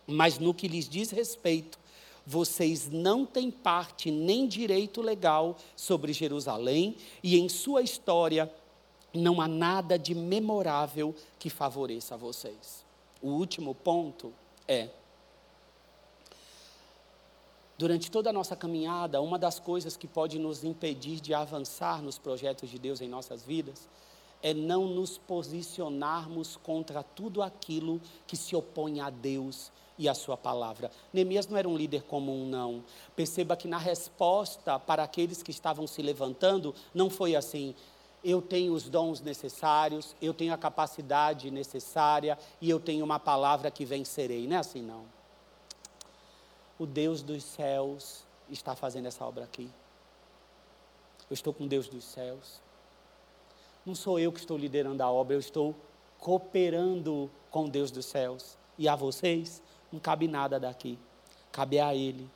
[0.06, 1.78] Mas no que lhes diz respeito,
[2.26, 8.52] vocês não têm parte nem direito legal sobre Jerusalém e em sua história
[9.12, 12.84] não há nada de memorável que favoreça vocês.
[13.20, 14.32] O último ponto
[14.68, 14.90] é
[17.80, 22.18] Durante toda a nossa caminhada, uma das coisas que pode nos impedir de avançar nos
[22.18, 23.88] projetos de Deus em nossas vidas
[24.42, 30.36] é não nos posicionarmos contra tudo aquilo que se opõe a Deus e a sua
[30.36, 30.90] palavra.
[31.10, 32.84] Neemias não era um líder comum, não.
[33.16, 37.74] Perceba que na resposta para aqueles que estavam se levantando, não foi assim:
[38.22, 43.70] eu tenho os dons necessários, eu tenho a capacidade necessária e eu tenho uma palavra
[43.70, 44.46] que vencerei.
[44.46, 45.19] Não é assim, não.
[46.80, 49.68] O Deus dos céus está fazendo essa obra aqui.
[51.28, 52.62] Eu estou com o Deus dos céus.
[53.84, 55.76] Não sou eu que estou liderando a obra, eu estou
[56.18, 58.56] cooperando com o Deus dos céus.
[58.78, 59.62] E a vocês,
[59.92, 60.98] não cabe nada daqui,
[61.52, 62.26] cabe a Ele.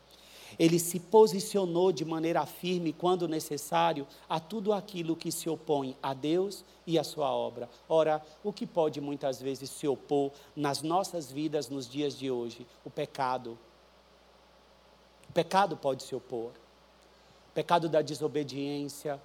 [0.59, 6.12] Ele se posicionou de maneira firme, quando necessário, a tudo aquilo que se opõe a
[6.12, 7.66] Deus e a sua obra.
[7.88, 12.66] Ora, o que pode muitas vezes se opor nas nossas vidas nos dias de hoje?
[12.84, 13.59] O pecado.
[15.35, 16.53] Pecado pode se opor.
[17.51, 19.20] O pecado da desobediência,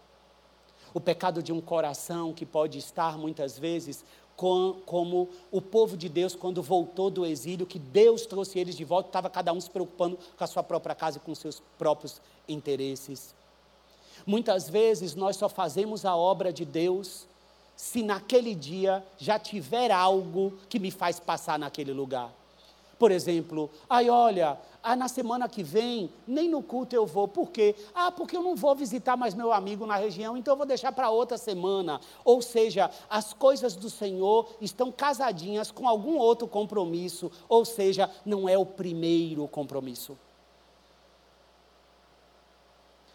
[0.93, 4.03] o pecado de um coração que pode estar muitas vezes
[4.35, 8.85] com, como o povo de Deus, quando voltou do exílio, que Deus trouxe eles de
[8.85, 12.21] volta, estava cada um se preocupando com a sua própria casa e com seus próprios
[12.47, 13.35] interesses.
[14.25, 17.27] Muitas vezes nós só fazemos a obra de Deus
[17.75, 22.31] se naquele dia já tiver algo que me faz passar naquele lugar.
[22.99, 27.29] Por exemplo, aí olha, ah, na semana que vem, nem no culto eu vou.
[27.29, 27.73] Por quê?
[27.95, 30.91] Ah, porque eu não vou visitar mais meu amigo na região, então eu vou deixar
[30.91, 32.01] para outra semana.
[32.25, 38.49] Ou seja, as coisas do Senhor estão casadinhas com algum outro compromisso, ou seja, não
[38.49, 40.17] é o primeiro compromisso.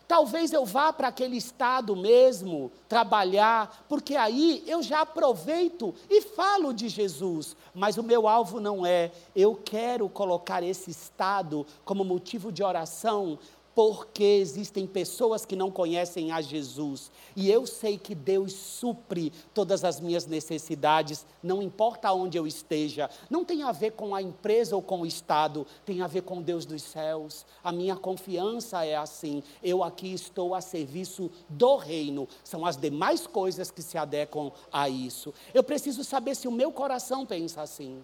[0.06, 6.72] Talvez eu vá para aquele estado mesmo trabalhar, porque aí eu já aproveito e falo
[6.74, 9.10] de Jesus, mas o meu alvo não é.
[9.34, 13.38] Eu quero colocar esse estado como motivo de oração
[13.74, 17.10] porque existem pessoas que não conhecem a Jesus.
[17.34, 23.10] E eu sei que Deus supre todas as minhas necessidades, não importa onde eu esteja.
[23.28, 26.40] Não tem a ver com a empresa ou com o Estado, tem a ver com
[26.40, 27.44] Deus dos céus.
[27.62, 29.42] A minha confiança é assim.
[29.62, 32.28] Eu aqui estou a serviço do reino.
[32.44, 35.34] São as demais coisas que se adequam a isso.
[35.52, 38.02] Eu preciso saber se o meu coração pensa assim.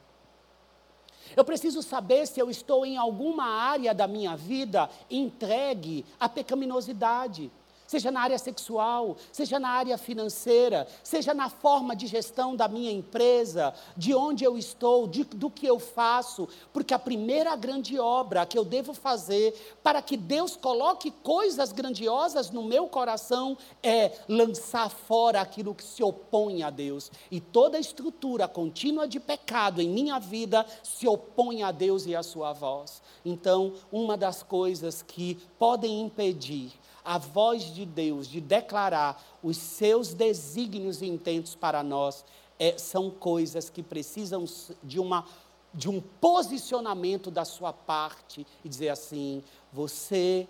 [1.36, 7.50] Eu preciso saber se eu estou em alguma área da minha vida entregue à pecaminosidade
[7.90, 12.92] seja na área sexual, seja na área financeira, seja na forma de gestão da minha
[12.92, 18.46] empresa, de onde eu estou, de, do que eu faço, porque a primeira grande obra
[18.46, 24.88] que eu devo fazer para que Deus coloque coisas grandiosas no meu coração é lançar
[24.88, 27.10] fora aquilo que se opõe a Deus.
[27.28, 32.22] E toda estrutura contínua de pecado em minha vida se opõe a Deus e a
[32.22, 33.02] sua voz.
[33.24, 36.70] Então, uma das coisas que podem impedir
[37.10, 42.24] a voz de Deus de declarar os seus desígnios e intentos para nós
[42.56, 44.44] é, são coisas que precisam
[44.80, 45.26] de uma
[45.74, 49.42] de um posicionamento da sua parte e dizer assim:
[49.72, 50.46] você,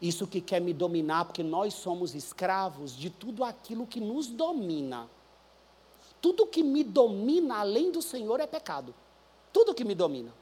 [0.00, 5.10] isso que quer me dominar, porque nós somos escravos de tudo aquilo que nos domina.
[6.22, 8.94] Tudo que me domina além do Senhor é pecado.
[9.52, 10.32] Tudo que me domina.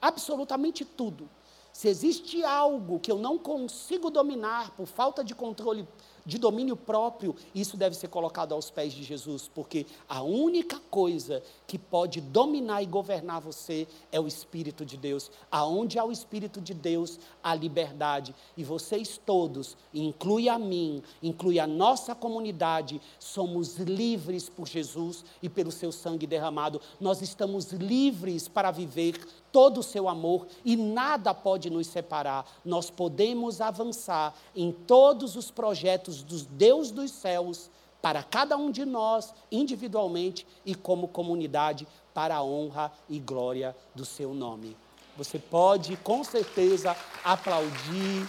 [0.00, 1.28] Absolutamente tudo.
[1.74, 5.84] Se existe algo que eu não consigo dominar por falta de controle
[6.24, 11.42] de domínio próprio, isso deve ser colocado aos pés de Jesus, porque a única coisa
[11.66, 15.32] que pode dominar e governar você é o Espírito de Deus.
[15.50, 18.32] Aonde há o Espírito de Deus, há liberdade.
[18.56, 25.48] E vocês todos, inclui a mim, inclui a nossa comunidade, somos livres por Jesus e
[25.48, 26.80] pelo seu sangue derramado.
[27.00, 29.18] Nós estamos livres para viver
[29.54, 32.44] todo o seu amor e nada pode nos separar.
[32.64, 37.70] Nós podemos avançar em todos os projetos dos Deus dos céus
[38.02, 44.04] para cada um de nós individualmente e como comunidade para a honra e glória do
[44.04, 44.76] seu nome.
[45.16, 48.28] Você pode com certeza aplaudir,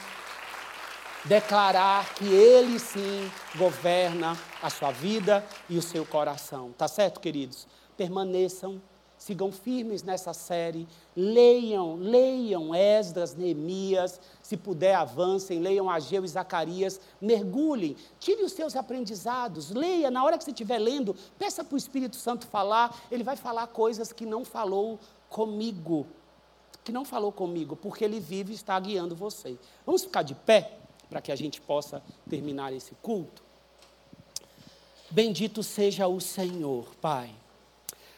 [1.26, 6.72] declarar que ele sim governa a sua vida e o seu coração.
[6.78, 7.66] Tá certo, queridos?
[7.98, 8.80] Permaneçam
[9.26, 17.02] sigam firmes nessa série, leiam, leiam Esdras, Neemias, se puder avancem, leiam Ageu e Zacarias,
[17.20, 21.78] mergulhem, tire os seus aprendizados, leia, na hora que você estiver lendo, peça para o
[21.78, 26.06] Espírito Santo falar, ele vai falar coisas que não falou comigo,
[26.84, 29.58] que não falou comigo, porque ele vive e está guiando você.
[29.88, 30.78] Vamos ficar de pé,
[31.10, 32.00] para que a gente possa
[32.30, 33.44] terminar esse culto?
[35.10, 37.34] Bendito seja o Senhor, Pai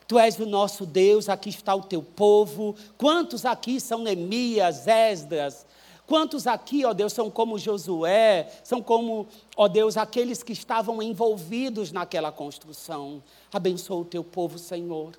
[0.07, 2.75] Tu és o nosso Deus, aqui está o teu povo.
[2.97, 5.65] Quantos aqui são Neemias, Esdras?
[6.05, 9.27] Quantos aqui, ó Deus, são como Josué, são como,
[9.57, 13.21] ó Deus, aqueles que estavam envolvidos naquela construção?
[13.51, 15.11] Abençoa o teu povo, Senhor.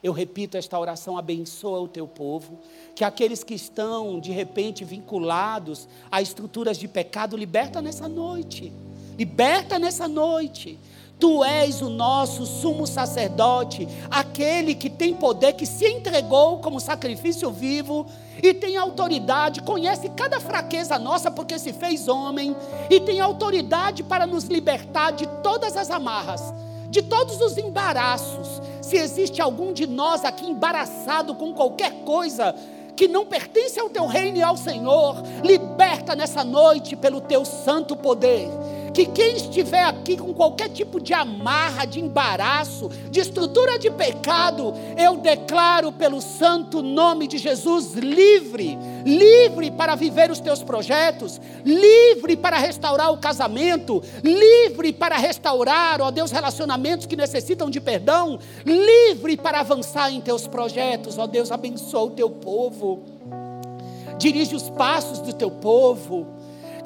[0.00, 2.60] Eu repito esta oração, abençoa o teu povo,
[2.94, 8.72] que aqueles que estão, de repente, vinculados a estruturas de pecado, liberta nessa noite
[9.18, 10.78] Liberta nessa noite.
[11.18, 17.50] Tu és o nosso sumo sacerdote, aquele que tem poder, que se entregou como sacrifício
[17.50, 18.06] vivo
[18.40, 22.54] e tem autoridade, conhece cada fraqueza nossa, porque se fez homem,
[22.88, 26.54] e tem autoridade para nos libertar de todas as amarras,
[26.88, 28.62] de todos os embaraços.
[28.80, 32.54] Se existe algum de nós aqui embaraçado com qualquer coisa,
[32.94, 37.96] que não pertence ao teu reino e ao Senhor, liberta nessa noite pelo teu santo
[37.96, 38.48] poder
[38.98, 44.74] que quem estiver aqui com qualquer tipo de amarra, de embaraço, de estrutura de pecado,
[44.96, 48.76] eu declaro pelo santo nome de Jesus livre,
[49.06, 56.10] livre para viver os teus projetos, livre para restaurar o casamento, livre para restaurar, ó
[56.10, 62.02] Deus, relacionamentos que necessitam de perdão, livre para avançar em teus projetos, ó Deus, abençoa
[62.02, 63.04] o teu povo.
[64.18, 66.37] Dirige os passos do teu povo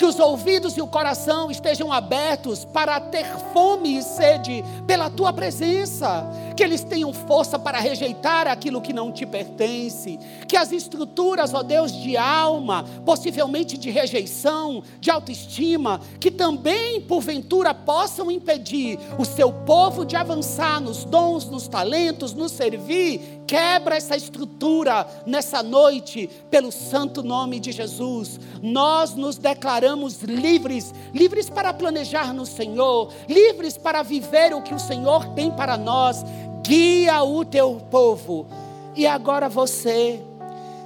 [0.03, 5.32] que os ouvidos e o coração estejam abertos para ter fome e sede pela tua
[5.32, 11.55] presença, que eles tenham força para rejeitar aquilo que não te pertence, que as estruturas,
[11.55, 19.24] ó Deus, de alma, possivelmente de rejeição, de autoestima, que também porventura possam impedir o
[19.24, 26.26] seu povo de avançar nos dons, nos talentos, nos servir, Quebra essa estrutura nessa noite,
[26.50, 28.40] pelo santo nome de Jesus.
[28.62, 34.78] Nós nos declaramos livres, livres para planejar no Senhor, livres para viver o que o
[34.78, 36.24] Senhor tem para nós.
[36.62, 38.46] Guia o teu povo.
[38.94, 40.22] E agora você,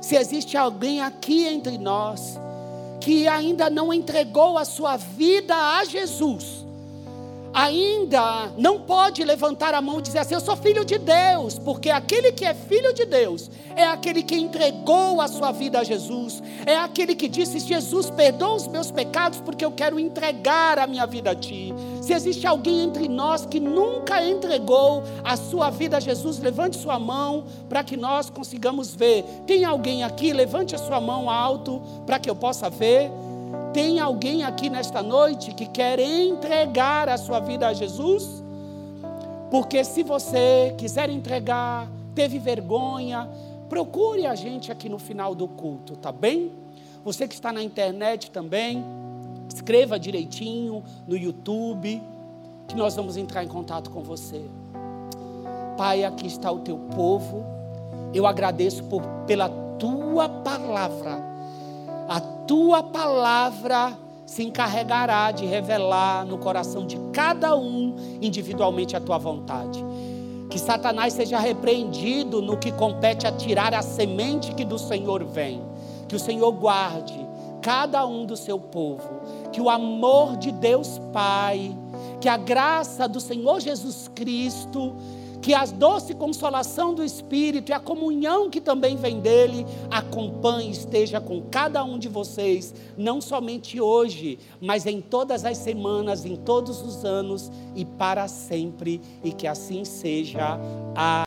[0.01, 2.39] se existe alguém aqui entre nós
[3.01, 6.56] que ainda não entregou a sua vida a Jesus,
[7.57, 11.89] ainda não pode levantar a mão e dizer assim: Eu sou filho de Deus, porque
[11.89, 16.43] aquele que é filho de Deus é aquele que entregou a sua vida a Jesus,
[16.67, 21.07] é aquele que disse: Jesus, perdoa os meus pecados, porque eu quero entregar a minha
[21.07, 21.73] vida a Ti.
[22.03, 26.99] Se existe alguém entre nós que nunca entregou a sua vida a Jesus, levante sua
[26.99, 29.25] mão para que nós consigamos ver.
[29.47, 30.33] Tem alguém aqui?
[30.33, 33.11] Levante a sua mão alto para que eu possa ver.
[33.77, 38.43] Tem alguém aqui nesta noite que quer entregar a sua vida a Jesus?
[39.51, 43.29] Porque se você quiser entregar, teve vergonha,
[43.69, 46.53] procure a gente aqui no final do culto, tá bem?
[47.05, 48.83] Você que está na internet também,
[49.47, 52.03] escreva direitinho no YouTube,
[52.67, 54.41] que nós vamos entrar em contato com você.
[55.77, 57.45] Pai, aqui está o teu povo.
[58.15, 61.36] Eu agradeço por, pela tua palavra
[62.09, 69.19] a tua palavra se encarregará de revelar no coração de cada um individualmente a tua
[69.19, 69.85] vontade.
[70.51, 75.63] Que Satanás seja repreendido no que compete a tirar a semente que do Senhor vem.
[76.09, 77.27] Que o Senhor guarde
[77.63, 79.21] cada um do seu povo.
[79.53, 81.77] Que o amor de Deus Pai,
[82.21, 84.95] que a graça do Senhor Jesus Cristo
[85.47, 91.21] que a doce consolação do Espírito e a comunhão que também vem dele acompanhe, esteja
[91.21, 96.83] com cada um de vocês, não somente hoje, mas em todas as semanas, em todos
[96.83, 100.59] os anos e para sempre, e que assim seja.
[100.97, 101.25] Amém.